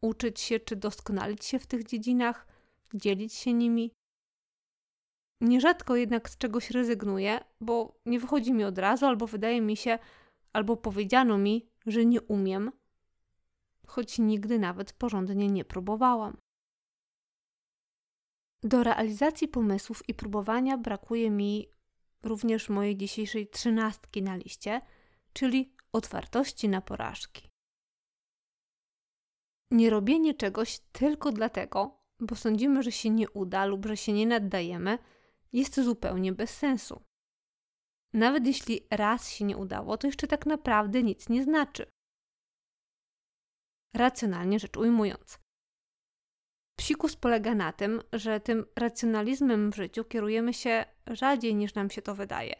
uczyć 0.00 0.40
się 0.40 0.60
czy 0.60 0.76
doskonalić 0.76 1.44
się 1.44 1.58
w 1.58 1.66
tych 1.66 1.84
dziedzinach, 1.84 2.46
dzielić 2.94 3.34
się 3.34 3.52
nimi. 3.52 3.92
Nierzadko 5.40 5.96
jednak 5.96 6.30
z 6.30 6.38
czegoś 6.38 6.70
rezygnuję, 6.70 7.40
bo 7.60 8.00
nie 8.06 8.20
wychodzi 8.20 8.52
mi 8.52 8.64
od 8.64 8.78
razu, 8.78 9.06
albo 9.06 9.26
wydaje 9.26 9.60
mi 9.60 9.76
się, 9.76 9.98
albo 10.52 10.76
powiedziano 10.76 11.38
mi, 11.38 11.66
że 11.86 12.04
nie 12.04 12.20
umiem, 12.20 12.72
choć 13.86 14.18
nigdy 14.18 14.58
nawet 14.58 14.92
porządnie 14.92 15.48
nie 15.48 15.64
próbowałam. 15.64 16.36
Do 18.62 18.82
realizacji 18.82 19.48
pomysłów 19.48 20.08
i 20.08 20.14
próbowania 20.14 20.78
brakuje 20.78 21.30
mi 21.30 21.68
również 22.22 22.68
mojej 22.68 22.96
dzisiejszej 22.96 23.48
trzynastki 23.48 24.22
na 24.22 24.36
liście, 24.36 24.80
czyli 25.32 25.74
otwartości 25.92 26.68
na 26.68 26.80
porażki. 26.80 27.48
Nie 29.70 29.90
robienie 29.90 30.34
czegoś 30.34 30.78
tylko 30.78 31.32
dlatego, 31.32 32.04
bo 32.20 32.36
sądzimy, 32.36 32.82
że 32.82 32.92
się 32.92 33.10
nie 33.10 33.30
uda 33.30 33.66
lub 33.66 33.86
że 33.86 33.96
się 33.96 34.12
nie 34.12 34.26
naddajemy, 34.26 34.98
jest 35.52 35.80
zupełnie 35.80 36.32
bez 36.32 36.50
sensu. 36.50 37.02
Nawet 38.12 38.46
jeśli 38.46 38.86
raz 38.90 39.30
się 39.30 39.44
nie 39.44 39.56
udało, 39.56 39.96
to 39.98 40.06
jeszcze 40.06 40.26
tak 40.26 40.46
naprawdę 40.46 41.02
nic 41.02 41.28
nie 41.28 41.44
znaczy. 41.44 41.86
Racjonalnie 43.94 44.58
rzecz 44.58 44.76
ujmując. 44.76 45.41
Psikus 46.82 47.16
polega 47.16 47.54
na 47.54 47.72
tym, 47.72 48.02
że 48.12 48.40
tym 48.40 48.66
racjonalizmem 48.76 49.72
w 49.72 49.76
życiu 49.76 50.04
kierujemy 50.04 50.54
się 50.54 50.84
rzadziej 51.06 51.54
niż 51.54 51.74
nam 51.74 51.90
się 51.90 52.02
to 52.02 52.14
wydaje. 52.14 52.54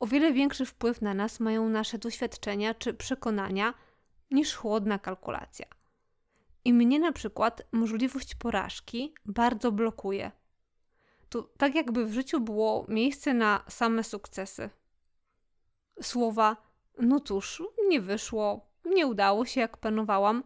O 0.00 0.06
wiele 0.06 0.32
większy 0.32 0.66
wpływ 0.66 1.02
na 1.02 1.14
nas 1.14 1.40
mają 1.40 1.68
nasze 1.68 1.98
doświadczenia 1.98 2.74
czy 2.74 2.94
przekonania 2.94 3.74
niż 4.30 4.54
chłodna 4.54 4.98
kalkulacja. 4.98 5.66
I 6.64 6.72
mnie 6.72 6.98
na 6.98 7.12
przykład 7.12 7.62
możliwość 7.72 8.34
porażki 8.34 9.14
bardzo 9.24 9.72
blokuje 9.72 10.30
to 11.28 11.42
tak 11.42 11.74
jakby 11.74 12.06
w 12.06 12.12
życiu 12.12 12.40
było 12.40 12.86
miejsce 12.88 13.34
na 13.34 13.64
same 13.68 14.04
sukcesy. 14.04 14.70
Słowa, 16.02 16.56
no 16.98 17.20
cóż, 17.20 17.62
nie 17.88 18.00
wyszło, 18.00 18.70
nie 18.84 19.06
udało 19.06 19.44
się 19.44 19.60
jak 19.60 19.76
planowałam, 19.76 20.44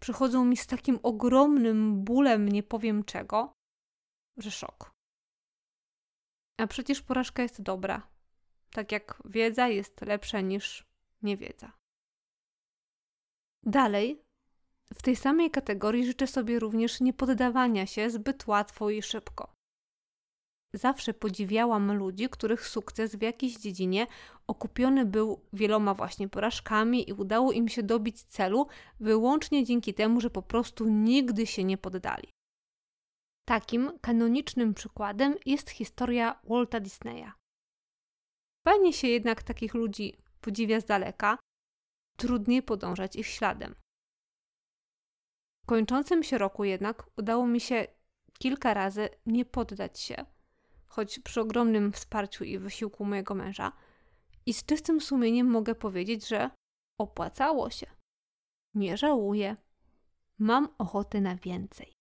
przychodzą 0.00 0.44
mi 0.44 0.56
z 0.56 0.66
takim 0.66 0.98
ogromnym 1.02 2.04
bólem, 2.04 2.48
nie 2.48 2.62
powiem 2.62 3.04
czego, 3.04 3.52
że 4.36 4.50
szok. 4.50 4.90
A 6.60 6.66
przecież 6.66 7.02
porażka 7.02 7.42
jest 7.42 7.62
dobra, 7.62 8.08
tak 8.70 8.92
jak 8.92 9.22
wiedza 9.24 9.68
jest 9.68 10.00
lepsza 10.00 10.40
niż 10.40 10.86
niewiedza. 11.22 11.72
Dalej, 13.62 14.22
w 14.94 15.02
tej 15.02 15.16
samej 15.16 15.50
kategorii 15.50 16.06
życzę 16.06 16.26
sobie 16.26 16.58
również 16.58 17.00
niepoddawania 17.00 17.86
się 17.86 18.10
zbyt 18.10 18.46
łatwo 18.46 18.90
i 18.90 19.02
szybko. 19.02 19.57
Zawsze 20.74 21.14
podziwiałam 21.14 21.92
ludzi, 21.92 22.28
których 22.28 22.66
sukces 22.66 23.16
w 23.16 23.22
jakiejś 23.22 23.56
dziedzinie 23.56 24.06
okupiony 24.46 25.04
był 25.04 25.40
wieloma 25.52 25.94
właśnie 25.94 26.28
porażkami 26.28 27.10
i 27.10 27.12
udało 27.12 27.52
im 27.52 27.68
się 27.68 27.82
dobić 27.82 28.22
celu 28.22 28.66
wyłącznie 29.00 29.64
dzięki 29.64 29.94
temu, 29.94 30.20
że 30.20 30.30
po 30.30 30.42
prostu 30.42 30.88
nigdy 30.88 31.46
się 31.46 31.64
nie 31.64 31.78
poddali. 31.78 32.28
Takim 33.44 33.98
kanonicznym 34.00 34.74
przykładem 34.74 35.34
jest 35.46 35.70
historia 35.70 36.40
Walta 36.44 36.80
Disneya. 36.80 37.32
Fajnie 38.64 38.92
się 38.92 39.08
jednak 39.08 39.42
takich 39.42 39.74
ludzi 39.74 40.16
podziwia 40.40 40.80
z 40.80 40.84
daleka, 40.84 41.38
trudniej 42.18 42.62
podążać 42.62 43.16
ich 43.16 43.26
śladem. 43.26 43.74
W 45.64 45.66
kończącym 45.66 46.22
się 46.22 46.38
roku 46.38 46.64
jednak 46.64 47.10
udało 47.18 47.46
mi 47.46 47.60
się 47.60 47.86
kilka 48.38 48.74
razy 48.74 49.08
nie 49.26 49.44
poddać 49.44 50.00
się– 50.00 50.24
choć 50.88 51.18
przy 51.18 51.40
ogromnym 51.40 51.92
wsparciu 51.92 52.44
i 52.44 52.58
wysiłku 52.58 53.04
mojego 53.04 53.34
męża. 53.34 53.72
I 54.46 54.54
z 54.54 54.64
czystym 54.64 55.00
sumieniem 55.00 55.46
mogę 55.46 55.74
powiedzieć, 55.74 56.28
że 56.28 56.50
opłacało 56.98 57.70
się. 57.70 57.86
Nie 58.74 58.96
żałuję. 58.96 59.56
Mam 60.38 60.68
ochotę 60.78 61.20
na 61.20 61.36
więcej. 61.36 61.92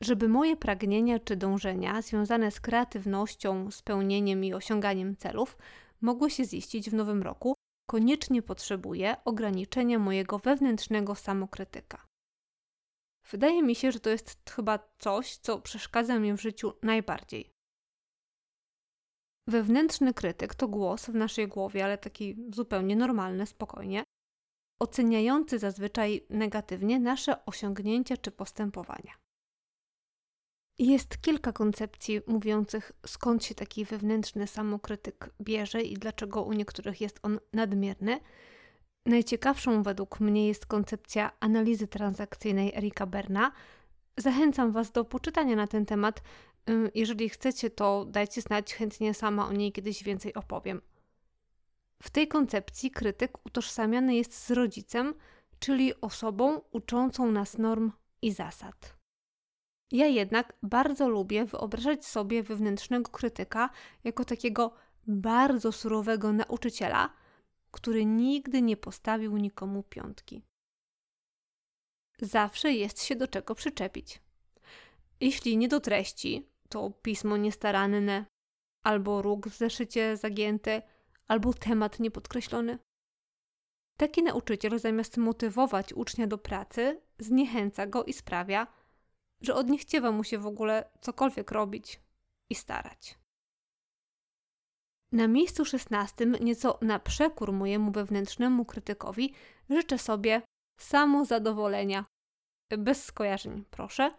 Żeby 0.00 0.28
moje 0.28 0.56
pragnienia 0.56 1.18
czy 1.18 1.36
dążenia 1.36 2.02
związane 2.02 2.50
z 2.50 2.60
kreatywnością, 2.60 3.70
spełnieniem 3.70 4.44
i 4.44 4.54
osiąganiem 4.54 5.16
celów 5.16 5.56
mogły 6.00 6.30
się 6.30 6.44
ziścić 6.44 6.90
w 6.90 6.94
nowym 6.94 7.22
roku, 7.22 7.54
koniecznie 7.90 8.42
potrzebuję 8.42 9.16
ograniczenia 9.24 9.98
mojego 9.98 10.38
wewnętrznego 10.38 11.14
samokrytyka. 11.14 12.06
Wydaje 13.30 13.62
mi 13.62 13.74
się, 13.74 13.92
że 13.92 14.00
to 14.00 14.10
jest 14.10 14.50
chyba 14.50 14.78
coś, 14.98 15.36
co 15.36 15.60
przeszkadza 15.60 16.18
mi 16.18 16.32
w 16.32 16.40
życiu 16.40 16.72
najbardziej. 16.82 17.54
Wewnętrzny 19.48 20.14
krytyk 20.14 20.54
to 20.54 20.68
głos 20.68 21.06
w 21.06 21.14
naszej 21.14 21.48
głowie, 21.48 21.84
ale 21.84 21.98
taki 21.98 22.36
zupełnie 22.54 22.96
normalny, 22.96 23.46
spokojnie, 23.46 24.04
oceniający 24.80 25.58
zazwyczaj 25.58 26.26
negatywnie 26.30 27.00
nasze 27.00 27.44
osiągnięcia 27.44 28.16
czy 28.16 28.30
postępowania. 28.30 29.14
Jest 30.78 31.20
kilka 31.20 31.52
koncepcji 31.52 32.20
mówiących, 32.26 32.92
skąd 33.06 33.44
się 33.44 33.54
taki 33.54 33.84
wewnętrzny 33.84 34.46
samokrytyk 34.46 35.30
bierze 35.40 35.82
i 35.82 35.94
dlaczego 35.94 36.42
u 36.42 36.52
niektórych 36.52 37.00
jest 37.00 37.20
on 37.22 37.40
nadmierny. 37.52 38.20
Najciekawszą 39.06 39.82
według 39.82 40.20
mnie 40.20 40.48
jest 40.48 40.66
koncepcja 40.66 41.30
analizy 41.40 41.86
transakcyjnej 41.88 42.74
Erika 42.74 43.06
Berna. 43.06 43.52
Zachęcam 44.16 44.72
Was 44.72 44.92
do 44.92 45.04
poczytania 45.04 45.56
na 45.56 45.66
ten 45.66 45.86
temat. 45.86 46.22
Jeżeli 46.94 47.28
chcecie, 47.28 47.70
to 47.70 48.04
dajcie 48.04 48.40
znać, 48.40 48.74
chętnie 48.74 49.14
sama 49.14 49.46
o 49.46 49.52
niej 49.52 49.72
kiedyś 49.72 50.04
więcej 50.04 50.34
opowiem. 50.34 50.80
W 52.02 52.10
tej 52.10 52.28
koncepcji 52.28 52.90
krytyk 52.90 53.46
utożsamiany 53.46 54.14
jest 54.14 54.46
z 54.46 54.50
rodzicem, 54.50 55.14
czyli 55.58 56.00
osobą 56.00 56.60
uczącą 56.70 57.30
nas 57.30 57.58
norm 57.58 57.92
i 58.22 58.32
zasad. 58.32 58.96
Ja 59.90 60.06
jednak 60.06 60.52
bardzo 60.62 61.08
lubię 61.08 61.44
wyobrażać 61.44 62.06
sobie 62.06 62.42
wewnętrznego 62.42 63.10
krytyka 63.10 63.70
jako 64.04 64.24
takiego 64.24 64.74
bardzo 65.06 65.72
surowego 65.72 66.32
nauczyciela, 66.32 67.10
który 67.74 68.04
nigdy 68.04 68.62
nie 68.62 68.76
postawił 68.76 69.36
nikomu 69.36 69.82
piątki. 69.82 70.42
Zawsze 72.18 72.72
jest 72.72 73.02
się 73.02 73.16
do 73.16 73.28
czego 73.28 73.54
przyczepić. 73.54 74.22
Jeśli 75.20 75.56
nie 75.56 75.68
do 75.68 75.80
treści, 75.80 76.48
to 76.68 76.90
pismo 76.90 77.36
niestaranne, 77.36 78.26
albo 78.82 79.22
róg 79.22 79.48
w 79.48 79.56
zeszycie 79.56 80.16
zagięty, 80.16 80.82
albo 81.28 81.54
temat 81.54 82.00
niepodkreślony. 82.00 82.78
Taki 83.96 84.22
nauczyciel 84.22 84.78
zamiast 84.78 85.16
motywować 85.16 85.92
ucznia 85.92 86.26
do 86.26 86.38
pracy, 86.38 87.00
zniechęca 87.18 87.86
go 87.86 88.04
i 88.04 88.12
sprawia, 88.12 88.66
że 89.40 89.54
od 89.54 89.68
niechciewa 89.68 90.10
mu 90.10 90.24
się 90.24 90.38
w 90.38 90.46
ogóle 90.46 90.90
cokolwiek 91.00 91.50
robić 91.50 92.00
i 92.50 92.54
starać. 92.54 93.18
Na 95.14 95.28
miejscu 95.28 95.64
szesnastym, 95.64 96.36
nieco 96.40 96.78
na 96.82 96.98
przekór 96.98 97.52
mojemu 97.52 97.92
wewnętrznemu 97.92 98.64
krytykowi, 98.64 99.34
życzę 99.70 99.98
sobie 99.98 100.42
samozadowolenia. 100.80 102.04
Bez 102.78 103.04
skojarzeń, 103.04 103.64
proszę. 103.70 104.10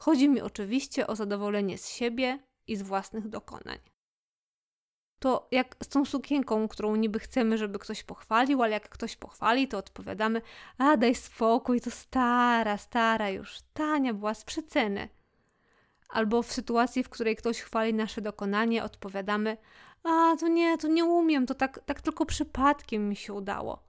Chodzi 0.00 0.28
mi 0.28 0.40
oczywiście 0.40 1.06
o 1.06 1.16
zadowolenie 1.16 1.78
z 1.78 1.88
siebie 1.88 2.38
i 2.66 2.76
z 2.76 2.82
własnych 2.82 3.28
dokonań. 3.28 3.78
To 5.18 5.48
jak 5.50 5.76
z 5.82 5.88
tą 5.88 6.04
sukienką, 6.04 6.68
którą 6.68 6.96
niby 6.96 7.18
chcemy, 7.18 7.58
żeby 7.58 7.78
ktoś 7.78 8.02
pochwalił, 8.02 8.62
ale 8.62 8.72
jak 8.72 8.88
ktoś 8.88 9.16
pochwali, 9.16 9.68
to 9.68 9.78
odpowiadamy: 9.78 10.42
A 10.78 10.96
daj 10.96 11.14
spokój, 11.14 11.80
to 11.80 11.90
stara, 11.90 12.78
stara 12.78 13.30
już, 13.30 13.58
tania 13.72 14.14
była 14.14 14.34
z 14.34 14.44
przeceny. 14.44 15.08
Albo 16.08 16.42
w 16.42 16.52
sytuacji, 16.52 17.04
w 17.04 17.08
której 17.08 17.36
ktoś 17.36 17.60
chwali 17.60 17.94
nasze 17.94 18.20
dokonanie, 18.20 18.84
odpowiadamy: 18.84 19.56
a 20.02 20.36
to 20.36 20.48
nie, 20.48 20.78
to 20.78 20.88
nie 20.88 21.04
umiem, 21.04 21.46
to 21.46 21.54
tak, 21.54 21.80
tak 21.86 22.00
tylko 22.00 22.26
przypadkiem 22.26 23.08
mi 23.08 23.16
się 23.16 23.32
udało. 23.32 23.82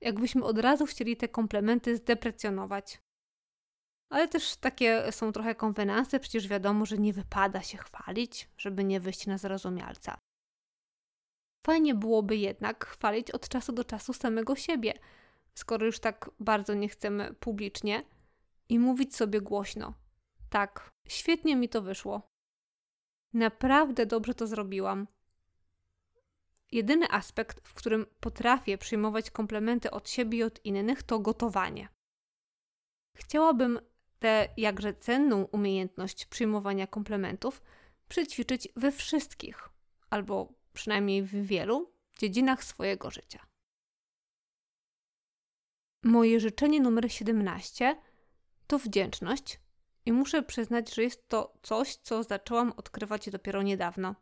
Jakbyśmy 0.00 0.44
od 0.44 0.58
razu 0.58 0.86
chcieli 0.86 1.16
te 1.16 1.28
komplementy 1.28 1.96
zdeprecjonować. 1.96 3.00
Ale 4.12 4.28
też 4.28 4.56
takie 4.56 5.12
są 5.12 5.32
trochę 5.32 5.54
konwenanse, 5.54 6.20
przecież 6.20 6.48
wiadomo, 6.48 6.86
że 6.86 6.98
nie 6.98 7.12
wypada 7.12 7.62
się 7.62 7.78
chwalić, 7.78 8.48
żeby 8.56 8.84
nie 8.84 9.00
wyjść 9.00 9.26
na 9.26 9.38
zrozumialca. 9.38 10.18
Fajnie 11.66 11.94
byłoby 11.94 12.36
jednak 12.36 12.86
chwalić 12.86 13.30
od 13.30 13.48
czasu 13.48 13.72
do 13.72 13.84
czasu 13.84 14.12
samego 14.12 14.56
siebie, 14.56 14.94
skoro 15.54 15.86
już 15.86 16.00
tak 16.00 16.30
bardzo 16.40 16.74
nie 16.74 16.88
chcemy 16.88 17.34
publicznie, 17.34 18.04
i 18.70 18.78
mówić 18.78 19.16
sobie 19.16 19.40
głośno: 19.40 19.94
Tak, 20.50 20.90
świetnie 21.08 21.56
mi 21.56 21.68
to 21.68 21.82
wyszło. 21.82 22.22
Naprawdę 23.32 24.06
dobrze 24.06 24.34
to 24.34 24.46
zrobiłam. 24.46 25.06
Jedyny 26.72 27.10
aspekt, 27.10 27.68
w 27.68 27.74
którym 27.74 28.06
potrafię 28.20 28.78
przyjmować 28.78 29.30
komplementy 29.30 29.90
od 29.90 30.10
siebie 30.10 30.38
i 30.38 30.42
od 30.42 30.64
innych, 30.64 31.02
to 31.02 31.18
gotowanie. 31.18 31.88
Chciałabym 33.16 33.80
tę 34.18 34.48
jakże 34.56 34.94
cenną 34.94 35.44
umiejętność 35.44 36.26
przyjmowania 36.26 36.86
komplementów 36.86 37.62
przećwiczyć 38.08 38.68
we 38.76 38.92
wszystkich, 38.92 39.68
albo 40.10 40.52
przynajmniej 40.72 41.22
w 41.22 41.46
wielu 41.46 41.92
dziedzinach 42.18 42.64
swojego 42.64 43.10
życia. 43.10 43.46
Moje 46.04 46.40
życzenie 46.40 46.80
numer 46.80 47.12
17 47.12 47.96
to 48.66 48.78
wdzięczność 48.78 49.60
i 50.06 50.12
muszę 50.12 50.42
przyznać, 50.42 50.94
że 50.94 51.02
jest 51.02 51.28
to 51.28 51.58
coś, 51.62 51.96
co 51.96 52.22
zaczęłam 52.22 52.72
odkrywać 52.76 53.30
dopiero 53.30 53.62
niedawno. 53.62 54.14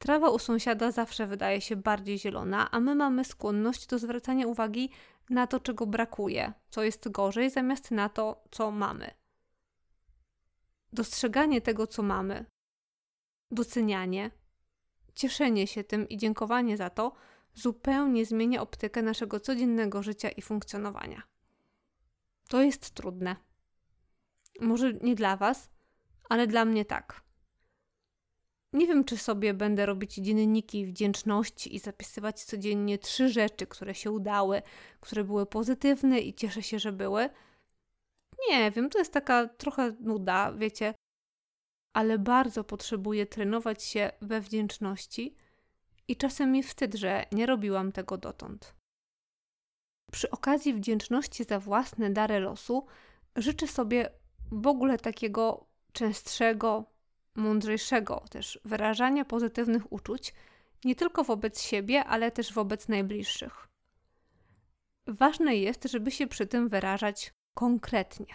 Trawa 0.00 0.30
u 0.30 0.38
sąsiada 0.38 0.90
zawsze 0.90 1.26
wydaje 1.26 1.60
się 1.60 1.76
bardziej 1.76 2.18
zielona, 2.18 2.70
a 2.70 2.80
my 2.80 2.94
mamy 2.94 3.24
skłonność 3.24 3.86
do 3.86 3.98
zwracania 3.98 4.46
uwagi 4.46 4.90
na 5.30 5.46
to, 5.46 5.60
czego 5.60 5.86
brakuje, 5.86 6.52
co 6.70 6.82
jest 6.82 7.08
gorzej, 7.08 7.50
zamiast 7.50 7.90
na 7.90 8.08
to, 8.08 8.44
co 8.50 8.70
mamy. 8.70 9.10
Dostrzeganie 10.92 11.60
tego, 11.60 11.86
co 11.86 12.02
mamy, 12.02 12.44
docenianie, 13.50 14.30
cieszenie 15.14 15.66
się 15.66 15.84
tym 15.84 16.08
i 16.08 16.16
dziękowanie 16.16 16.76
za 16.76 16.90
to 16.90 17.12
zupełnie 17.54 18.26
zmienia 18.26 18.62
optykę 18.62 19.02
naszego 19.02 19.40
codziennego 19.40 20.02
życia 20.02 20.28
i 20.28 20.42
funkcjonowania. 20.42 21.22
To 22.48 22.62
jest 22.62 22.90
trudne. 22.90 23.36
Może 24.60 24.92
nie 24.92 25.14
dla 25.14 25.36
Was, 25.36 25.70
ale 26.28 26.46
dla 26.46 26.64
mnie 26.64 26.84
tak. 26.84 27.29
Nie 28.72 28.86
wiem, 28.86 29.04
czy 29.04 29.16
sobie 29.16 29.54
będę 29.54 29.86
robić 29.86 30.14
dzienniki 30.14 30.86
wdzięczności 30.86 31.74
i 31.74 31.78
zapisywać 31.78 32.44
codziennie 32.44 32.98
trzy 32.98 33.28
rzeczy, 33.28 33.66
które 33.66 33.94
się 33.94 34.10
udały, 34.10 34.62
które 35.00 35.24
były 35.24 35.46
pozytywne 35.46 36.20
i 36.20 36.34
cieszę 36.34 36.62
się, 36.62 36.78
że 36.78 36.92
były. 36.92 37.28
Nie 38.48 38.70
wiem, 38.70 38.90
to 38.90 38.98
jest 38.98 39.12
taka 39.12 39.48
trochę 39.48 39.96
nuda, 40.00 40.52
wiecie, 40.52 40.94
ale 41.92 42.18
bardzo 42.18 42.64
potrzebuję 42.64 43.26
trenować 43.26 43.82
się 43.82 44.10
we 44.20 44.40
wdzięczności 44.40 45.36
i 46.08 46.16
czasem 46.16 46.52
mi 46.52 46.62
wstyd, 46.62 46.94
że 46.94 47.24
nie 47.32 47.46
robiłam 47.46 47.92
tego 47.92 48.18
dotąd. 48.18 48.74
Przy 50.12 50.30
okazji 50.30 50.74
wdzięczności 50.74 51.44
za 51.44 51.60
własne 51.60 52.10
dary 52.10 52.40
losu 52.40 52.86
życzę 53.36 53.66
sobie 53.66 54.10
w 54.52 54.66
ogóle 54.66 54.98
takiego 54.98 55.66
częstszego, 55.92 56.89
mądrzejszego 57.36 58.24
też 58.30 58.60
wyrażania 58.64 59.24
pozytywnych 59.24 59.92
uczuć, 59.92 60.34
nie 60.84 60.94
tylko 60.94 61.24
wobec 61.24 61.62
siebie, 61.62 62.04
ale 62.04 62.30
też 62.30 62.52
wobec 62.52 62.88
najbliższych. 62.88 63.68
Ważne 65.06 65.56
jest, 65.56 65.84
żeby 65.84 66.10
się 66.10 66.26
przy 66.26 66.46
tym 66.46 66.68
wyrażać 66.68 67.32
konkretnie. 67.54 68.34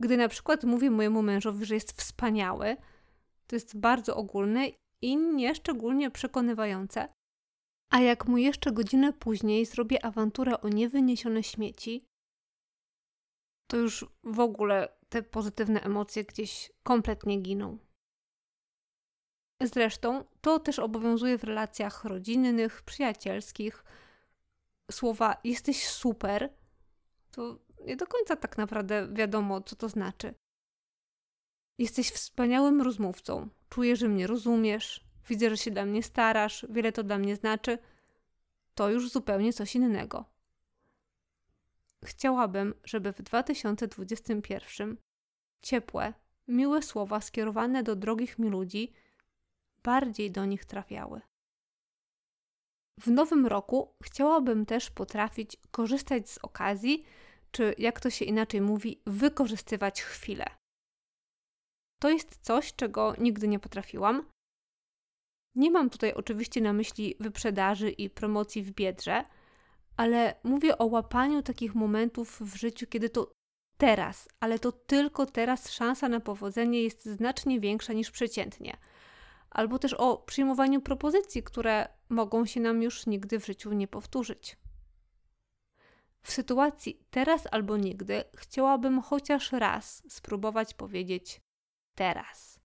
Gdy 0.00 0.16
na 0.16 0.28
przykład 0.28 0.64
mówię 0.64 0.90
mojemu 0.90 1.22
mężowi, 1.22 1.64
że 1.64 1.74
jest 1.74 1.92
wspaniały, 1.92 2.76
to 3.46 3.56
jest 3.56 3.76
bardzo 3.76 4.16
ogólne 4.16 4.68
i 5.02 5.16
nieszczególnie 5.16 6.10
przekonywające. 6.10 7.06
A 7.92 8.00
jak 8.00 8.26
mu 8.26 8.38
jeszcze 8.38 8.72
godzinę 8.72 9.12
później 9.12 9.66
zrobię 9.66 10.04
awanturę 10.04 10.60
o 10.60 10.68
niewyniesione 10.68 11.42
śmieci, 11.42 12.04
to 13.70 13.76
już 13.76 14.06
w 14.24 14.40
ogóle 14.40 14.97
te 15.08 15.22
pozytywne 15.22 15.80
emocje 15.82 16.24
gdzieś 16.24 16.72
kompletnie 16.82 17.40
giną. 17.40 17.78
Zresztą 19.62 20.24
to 20.40 20.58
też 20.58 20.78
obowiązuje 20.78 21.38
w 21.38 21.44
relacjach 21.44 22.04
rodzinnych, 22.04 22.82
przyjacielskich. 22.82 23.84
Słowa 24.90 25.40
jesteś 25.44 25.88
super 25.88 26.58
to 27.30 27.58
nie 27.84 27.96
do 27.96 28.06
końca 28.06 28.36
tak 28.36 28.58
naprawdę 28.58 29.08
wiadomo, 29.12 29.60
co 29.60 29.76
to 29.76 29.88
znaczy. 29.88 30.34
Jesteś 31.78 32.10
wspaniałym 32.10 32.82
rozmówcą. 32.82 33.48
Czuję, 33.68 33.96
że 33.96 34.08
mnie 34.08 34.26
rozumiesz. 34.26 35.04
Widzę, 35.28 35.50
że 35.50 35.56
się 35.56 35.70
dla 35.70 35.84
mnie 35.84 36.02
starasz. 36.02 36.66
Wiele 36.70 36.92
to 36.92 37.02
dla 37.02 37.18
mnie 37.18 37.36
znaczy. 37.36 37.78
To 38.74 38.90
już 38.90 39.10
zupełnie 39.10 39.52
coś 39.52 39.74
innego. 39.74 40.24
Chciałabym, 42.04 42.74
żeby 42.84 43.12
w 43.12 43.22
2021 43.22 44.96
ciepłe, 45.62 46.14
miłe 46.48 46.82
słowa 46.82 47.20
skierowane 47.20 47.82
do 47.82 47.96
drogich 47.96 48.38
mi 48.38 48.48
ludzi 48.48 48.92
bardziej 49.82 50.30
do 50.30 50.44
nich 50.44 50.64
trafiały. 50.64 51.20
W 53.00 53.06
nowym 53.06 53.46
roku 53.46 53.94
chciałabym 54.02 54.66
też 54.66 54.90
potrafić 54.90 55.56
korzystać 55.70 56.30
z 56.30 56.38
okazji, 56.38 57.04
czy 57.50 57.74
jak 57.78 58.00
to 58.00 58.10
się 58.10 58.24
inaczej 58.24 58.60
mówi, 58.60 59.02
wykorzystywać 59.06 60.02
chwilę. 60.02 60.46
To 62.02 62.10
jest 62.10 62.38
coś, 62.42 62.74
czego 62.74 63.14
nigdy 63.18 63.48
nie 63.48 63.58
potrafiłam. 63.58 64.30
Nie 65.54 65.70
mam 65.70 65.90
tutaj 65.90 66.12
oczywiście 66.12 66.60
na 66.60 66.72
myśli 66.72 67.14
wyprzedaży 67.20 67.90
i 67.90 68.10
promocji 68.10 68.62
w 68.62 68.70
biedrze, 68.70 69.24
ale 69.98 70.34
mówię 70.44 70.78
o 70.78 70.86
łapaniu 70.86 71.42
takich 71.42 71.74
momentów 71.74 72.40
w 72.40 72.56
życiu, 72.56 72.86
kiedy 72.86 73.10
to 73.10 73.32
teraz, 73.76 74.28
ale 74.40 74.58
to 74.58 74.72
tylko 74.72 75.26
teraz 75.26 75.70
szansa 75.70 76.08
na 76.08 76.20
powodzenie 76.20 76.82
jest 76.82 77.04
znacznie 77.04 77.60
większa 77.60 77.92
niż 77.92 78.10
przeciętnie. 78.10 78.76
Albo 79.50 79.78
też 79.78 79.94
o 79.94 80.16
przyjmowaniu 80.16 80.80
propozycji, 80.80 81.42
które 81.42 81.88
mogą 82.08 82.46
się 82.46 82.60
nam 82.60 82.82
już 82.82 83.06
nigdy 83.06 83.40
w 83.40 83.46
życiu 83.46 83.72
nie 83.72 83.88
powtórzyć. 83.88 84.56
W 86.22 86.32
sytuacji 86.32 87.06
teraz 87.10 87.42
albo 87.50 87.76
nigdy 87.76 88.24
chciałabym 88.36 89.00
chociaż 89.00 89.52
raz 89.52 90.02
spróbować 90.08 90.74
powiedzieć 90.74 91.40
teraz. 91.94 92.57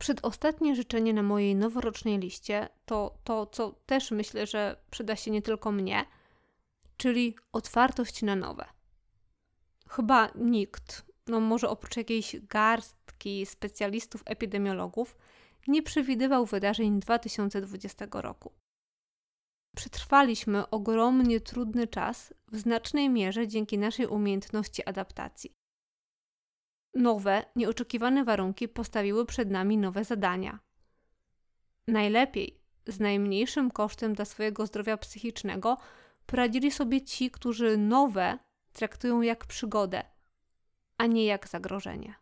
Przedostatnie 0.00 0.76
życzenie 0.76 1.14
na 1.14 1.22
mojej 1.22 1.56
noworocznej 1.56 2.18
liście 2.18 2.68
to 2.84 3.18
to, 3.24 3.46
co 3.46 3.72
też 3.86 4.10
myślę, 4.10 4.46
że 4.46 4.76
przyda 4.90 5.16
się 5.16 5.30
nie 5.30 5.42
tylko 5.42 5.72
mnie, 5.72 6.04
czyli 6.96 7.36
otwartość 7.52 8.22
na 8.22 8.36
nowe. 8.36 8.64
Chyba 9.88 10.30
nikt, 10.34 11.04
no 11.26 11.40
może 11.40 11.68
oprócz 11.68 11.96
jakiejś 11.96 12.36
garstki 12.40 13.46
specjalistów 13.46 14.22
epidemiologów, 14.24 15.16
nie 15.68 15.82
przewidywał 15.82 16.46
wydarzeń 16.46 17.00
2020 17.00 18.06
roku. 18.12 18.52
Przetrwaliśmy 19.76 20.70
ogromnie 20.70 21.40
trudny 21.40 21.86
czas 21.86 22.34
w 22.52 22.58
znacznej 22.58 23.10
mierze 23.10 23.48
dzięki 23.48 23.78
naszej 23.78 24.06
umiejętności 24.06 24.88
adaptacji. 24.88 25.59
Nowe, 26.94 27.44
nieoczekiwane 27.56 28.24
warunki 28.24 28.68
postawiły 28.68 29.26
przed 29.26 29.50
nami 29.50 29.78
nowe 29.78 30.04
zadania. 30.04 30.58
Najlepiej, 31.86 32.60
z 32.86 33.00
najmniejszym 33.00 33.70
kosztem 33.70 34.14
dla 34.14 34.24
swojego 34.24 34.66
zdrowia 34.66 34.96
psychicznego, 34.96 35.76
poradzili 36.26 36.70
sobie 36.70 37.02
ci, 37.02 37.30
którzy 37.30 37.76
nowe 37.76 38.38
traktują 38.72 39.22
jak 39.22 39.46
przygodę, 39.46 40.02
a 40.98 41.06
nie 41.06 41.24
jak 41.24 41.48
zagrożenie. 41.48 42.14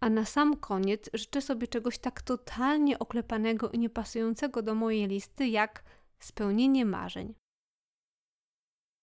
A 0.00 0.10
na 0.10 0.24
sam 0.24 0.56
koniec 0.56 1.10
życzę 1.14 1.42
sobie 1.42 1.68
czegoś 1.68 1.98
tak 1.98 2.22
totalnie 2.22 2.98
oklepanego 2.98 3.70
i 3.70 3.78
niepasującego 3.78 4.62
do 4.62 4.74
mojej 4.74 5.08
listy, 5.08 5.48
jak 5.48 5.84
spełnienie 6.18 6.84
marzeń. 6.84 7.34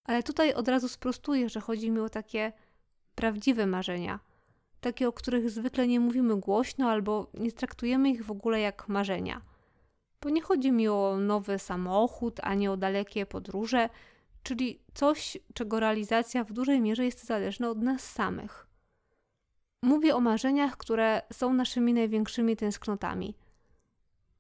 Ale 0.04 0.24
tutaj 0.24 0.54
od 0.54 0.68
razu 0.68 0.90
sprostuję, 0.90 1.50
że 1.50 1.62
chodzi 1.62 1.92
mi 1.92 2.00
o 2.00 2.10
takie 2.10 2.54
prawdziwe 3.16 3.66
marzenia, 3.66 4.20
takie, 4.82 5.08
o 5.08 5.14
których 5.14 5.50
zwykle 5.50 5.88
nie 5.88 6.00
mówimy 6.00 6.36
głośno 6.36 6.90
albo 6.90 7.32
nie 7.34 7.52
traktujemy 7.52 8.10
ich 8.10 8.26
w 8.26 8.32
ogóle 8.32 8.60
jak 8.60 8.88
marzenia. 8.88 9.42
Bo 10.22 10.30
nie 10.30 10.42
chodzi 10.42 10.72
mi 10.72 10.88
o 10.88 11.18
nowy 11.20 11.60
samochód, 11.60 12.40
ani 12.44 12.68
o 12.68 12.78
dalekie 12.78 13.26
podróże, 13.26 13.90
czyli 14.44 14.80
coś, 14.94 15.38
czego 15.54 15.80
realizacja 15.80 16.44
w 16.44 16.54
dużej 16.54 16.82
mierze 16.82 17.06
jest 17.06 17.26
zależna 17.26 17.70
od 17.70 17.82
nas 17.82 18.12
samych. 18.12 18.68
Mówię 19.82 20.16
o 20.16 20.20
marzeniach, 20.20 20.78
które 20.78 21.22
są 21.34 21.54
naszymi 21.54 21.94
największymi 21.94 22.56
tęsknotami. 22.56 23.36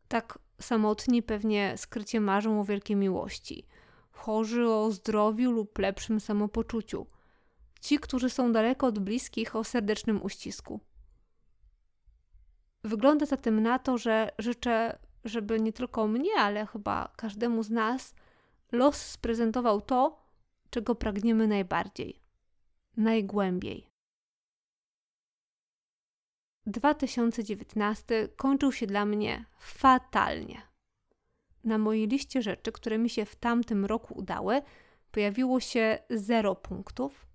Tak 0.08 0.40
Samotni 0.62 1.24
pewnie 1.24 1.74
skrycie 1.78 2.22
marzą 2.22 2.60
o 2.60 2.64
wielkiej 2.64 2.96
miłości. 2.96 3.66
Chorzy 4.12 4.70
o 4.70 4.92
zdrowiu 4.92 5.52
lub 5.52 5.80
lepszym 5.80 6.20
samopoczuciu. 6.20 7.08
Ci, 7.86 8.00
którzy 8.00 8.30
są 8.30 8.52
daleko 8.52 8.88
od 8.88 9.00
bliskich, 9.00 9.56
o 9.56 9.64
serdecznym 9.64 10.24
uścisku. 10.24 10.80
Wygląda 12.84 13.26
zatem 13.26 13.64
na 13.64 13.80
to, 13.80 13.98
że 13.98 14.32
życzę, 14.40 15.00
żeby 15.26 15.60
nie 15.60 15.74
tylko 15.74 16.08
mnie, 16.08 16.32
ale 16.38 16.66
chyba 16.66 17.14
każdemu 17.18 17.64
z 17.64 17.70
nas 17.70 18.14
los 18.72 18.96
sprezentował 18.96 19.82
to, 19.82 20.26
czego 20.70 20.96
pragniemy 20.96 21.48
najbardziej, 21.48 22.22
najgłębiej. 22.98 23.90
2019 26.66 28.28
kończył 28.36 28.72
się 28.72 28.88
dla 28.88 29.06
mnie 29.06 29.46
fatalnie. 29.60 30.62
Na 31.64 31.78
mojej 31.78 32.08
liście 32.08 32.42
rzeczy, 32.42 32.72
które 32.72 32.98
mi 32.98 33.10
się 33.10 33.26
w 33.26 33.36
tamtym 33.36 33.86
roku 33.86 34.14
udały, 34.18 34.62
pojawiło 35.12 35.60
się 35.60 36.00
zero 36.10 36.56
punktów. 36.56 37.35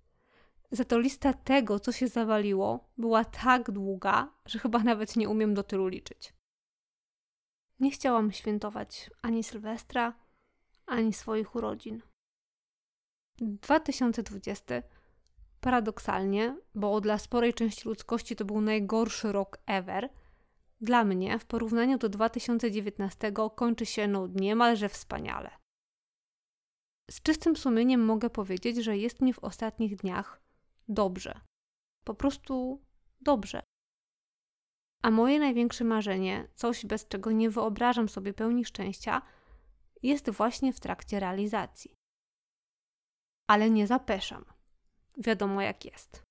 Za 0.71 0.85
to 0.85 0.99
lista 0.99 1.33
tego, 1.33 1.79
co 1.79 1.91
się 1.91 2.07
zawaliło, 2.07 2.89
była 2.97 3.25
tak 3.25 3.71
długa, 3.71 4.33
że 4.45 4.59
chyba 4.59 4.79
nawet 4.79 5.15
nie 5.15 5.29
umiem 5.29 5.53
do 5.53 5.63
tylu 5.63 5.87
liczyć. 5.87 6.33
Nie 7.79 7.91
chciałam 7.91 8.31
świętować 8.31 9.11
ani 9.21 9.43
Sylwestra, 9.43 10.13
ani 10.85 11.13
swoich 11.13 11.55
urodzin. 11.55 12.01
2020 13.37 14.81
paradoksalnie, 15.61 16.57
bo 16.75 17.01
dla 17.01 17.17
sporej 17.17 17.53
części 17.53 17.89
ludzkości 17.89 18.35
to 18.35 18.45
był 18.45 18.61
najgorszy 18.61 19.31
rok 19.31 19.57
ever, 19.65 20.09
dla 20.81 21.03
mnie 21.03 21.39
w 21.39 21.45
porównaniu 21.45 21.97
do 21.97 22.09
2019 22.09 23.33
kończy 23.55 23.85
się 23.85 24.07
no 24.07 24.27
niemalże 24.27 24.89
wspaniale. 24.89 25.51
Z 27.11 27.21
czystym 27.21 27.55
sumieniem 27.55 28.05
mogę 28.05 28.29
powiedzieć, 28.29 28.77
że 28.77 28.97
jest 28.97 29.21
mi 29.21 29.33
w 29.33 29.39
ostatnich 29.39 29.95
dniach 29.95 30.40
dobrze. 30.93 31.41
Po 32.03 32.13
prostu 32.13 32.81
dobrze. 33.21 33.63
A 35.01 35.11
moje 35.11 35.39
największe 35.39 35.83
marzenie, 35.83 36.47
coś 36.55 36.85
bez 36.85 37.07
czego 37.07 37.31
nie 37.31 37.49
wyobrażam 37.49 38.09
sobie 38.09 38.33
pełni 38.33 38.65
szczęścia, 38.65 39.21
jest 40.03 40.29
właśnie 40.29 40.73
w 40.73 40.79
trakcie 40.79 41.19
realizacji. 41.19 41.95
Ale 43.47 43.69
nie 43.69 43.87
zapeszam. 43.87 44.45
Wiadomo 45.17 45.61
jak 45.61 45.85
jest. 45.85 46.23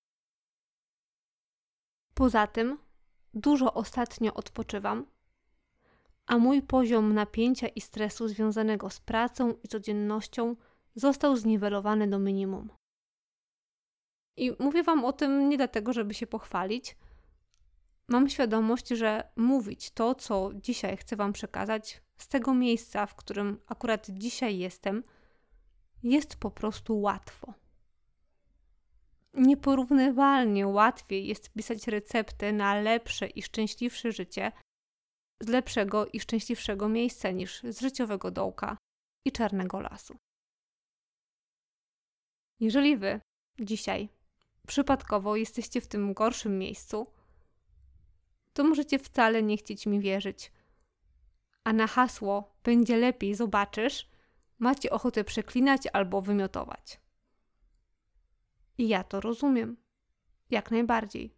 Poza 2.15 2.47
tym, 2.47 2.79
dużo 3.35 3.75
ostatnio 3.75 4.35
odpoczywam, 4.35 5.07
a 6.27 6.39
mój 6.39 6.63
poziom 6.63 7.15
napięcia 7.15 7.69
i 7.69 7.81
stresu 7.81 8.29
związanego 8.29 8.91
z 8.91 9.01
pracą 9.01 9.55
i 9.63 9.69
codziennością 9.69 10.57
został 10.95 11.37
zniwelowany 11.37 12.09
do 12.09 12.19
minimum. 12.19 12.80
I 14.41 14.53
mówię 14.59 14.83
Wam 14.83 15.05
o 15.05 15.13
tym 15.13 15.49
nie 15.49 15.57
dlatego, 15.57 15.93
żeby 15.93 16.15
się 16.15 16.27
pochwalić. 16.27 16.97
Mam 18.09 18.29
świadomość, 18.29 18.89
że 18.89 19.33
mówić 19.37 19.91
to, 19.91 20.15
co 20.15 20.51
dzisiaj 20.55 20.97
chcę 20.97 21.17
Wam 21.17 21.33
przekazać, 21.33 22.03
z 22.19 22.29
tego 22.29 22.55
miejsca, 22.55 23.07
w 23.07 23.15
którym 23.15 23.61
akurat 23.67 24.07
dzisiaj 24.11 24.59
jestem, 24.59 25.03
jest 26.03 26.37
po 26.37 26.51
prostu 26.51 27.01
łatwo. 27.01 27.55
Nieporównywalnie 29.35 30.67
łatwiej 30.67 31.27
jest 31.27 31.53
pisać 31.53 31.89
receptę 31.89 32.53
na 32.53 32.81
lepsze 32.81 33.27
i 33.27 33.43
szczęśliwsze 33.43 34.13
życie 34.13 34.53
z 35.41 35.49
lepszego 35.49 36.07
i 36.07 36.21
szczęśliwszego 36.21 36.89
miejsca 36.89 37.31
niż 37.31 37.63
z 37.63 37.81
życiowego 37.81 38.31
dołka 38.31 38.77
i 39.25 39.33
czarnego 39.33 39.81
lasu. 39.81 40.17
Jeżeli 42.61 42.97
wy 42.97 43.21
dzisiaj 43.61 44.09
przypadkowo 44.71 45.37
jesteście 45.37 45.81
w 45.81 45.87
tym 45.87 46.15
gorszym 46.15 46.59
miejscu, 46.59 47.07
to 48.53 48.65
możecie 48.65 48.99
wcale 48.99 49.43
nie 49.43 49.57
chcieć 49.57 49.87
mi 49.87 50.01
wierzyć. 50.01 50.53
A 51.65 51.73
na 51.73 51.87
hasło 51.87 52.55
będzie 52.65 52.97
lepiej, 52.97 53.35
zobaczysz, 53.35 54.09
macie 54.59 54.91
ochotę 54.91 55.25
przeklinać 55.25 55.83
albo 55.93 56.21
wymiotować. 56.21 57.01
I 58.79 58.89
ja 58.89 59.05
to 59.05 59.21
rozumiem. 59.21 59.77
Jak 60.51 60.71
najbardziej. 60.71 61.37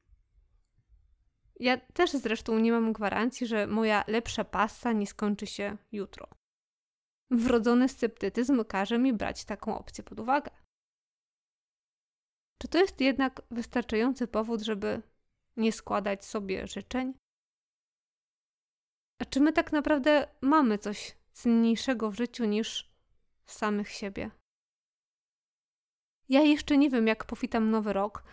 Ja 1.60 1.76
też 1.76 2.10
zresztą 2.10 2.58
nie 2.58 2.72
mam 2.72 2.92
gwarancji, 2.92 3.46
że 3.46 3.66
moja 3.66 4.04
lepsza 4.06 4.44
passa 4.44 4.92
nie 4.92 5.06
skończy 5.06 5.46
się 5.46 5.76
jutro. 5.92 6.28
Wrodzony 7.30 7.88
sceptycyzm 7.88 8.64
każe 8.64 8.98
mi 8.98 9.12
brać 9.12 9.44
taką 9.44 9.78
opcję 9.78 10.04
pod 10.04 10.20
uwagę. 10.20 10.61
Czy 12.62 12.68
to 12.68 12.78
jest 12.78 13.00
jednak 13.00 13.42
wystarczający 13.50 14.26
powód, 14.26 14.62
żeby 14.62 15.02
nie 15.56 15.72
składać 15.72 16.24
sobie 16.24 16.66
życzeń? 16.66 17.14
A 19.18 19.24
czy 19.24 19.40
my 19.40 19.52
tak 19.52 19.72
naprawdę 19.72 20.28
mamy 20.40 20.78
coś 20.78 21.16
cenniejszego 21.32 22.10
w 22.10 22.16
życiu 22.16 22.44
niż 22.44 22.92
samych 23.46 23.88
siebie? 23.88 24.30
Ja 26.28 26.40
jeszcze 26.40 26.78
nie 26.78 26.90
wiem, 26.90 27.06
jak 27.06 27.24
powitam 27.24 27.70
nowy 27.70 27.92
rok. 27.92 28.24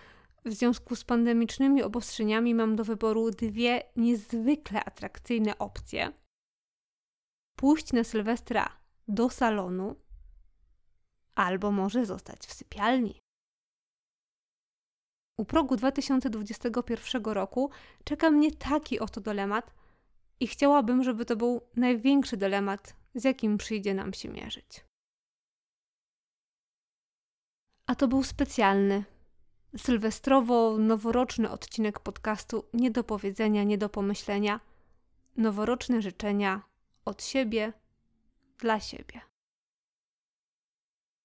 W 0.45 0.53
związku 0.53 0.95
z 0.95 1.03
pandemicznymi 1.03 1.83
obostrzeniami 1.83 2.55
mam 2.55 2.75
do 2.75 2.83
wyboru 2.83 3.31
dwie 3.31 3.83
niezwykle 3.95 4.85
atrakcyjne 4.85 5.57
opcje. 5.57 6.13
Pójść 7.55 7.93
na 7.93 8.03
Sylwestra 8.03 8.79
do 9.07 9.29
salonu, 9.29 9.95
albo 11.35 11.71
może 11.71 12.05
zostać 12.05 12.39
w 12.39 12.53
sypialni. 12.53 13.19
U 15.39 15.45
progu 15.45 15.75
2021 15.75 17.23
roku 17.23 17.69
czeka 18.03 18.31
mnie 18.31 18.51
taki 18.51 18.99
oto 18.99 19.21
dylemat 19.21 19.73
i 20.39 20.47
chciałabym, 20.47 21.03
żeby 21.03 21.25
to 21.25 21.35
był 21.35 21.61
największy 21.75 22.37
dylemat, 22.37 22.95
z 23.15 23.23
jakim 23.23 23.57
przyjdzie 23.57 23.93
nam 23.93 24.13
się 24.13 24.29
mierzyć. 24.29 24.85
A 27.85 27.95
to 27.95 28.07
był 28.07 28.23
specjalny, 28.23 29.03
sylwestrowo-noworoczny 29.77 31.49
odcinek 31.49 31.99
podcastu 31.99 32.65
Nie 32.73 32.91
do 32.91 33.03
powiedzenia, 33.03 33.63
nie 33.63 33.77
do 33.77 33.89
pomyślenia. 33.89 34.59
Noworoczne 35.37 36.01
życzenia 36.01 36.61
od 37.05 37.23
siebie 37.23 37.73
dla 38.57 38.79
siebie. 38.79 39.28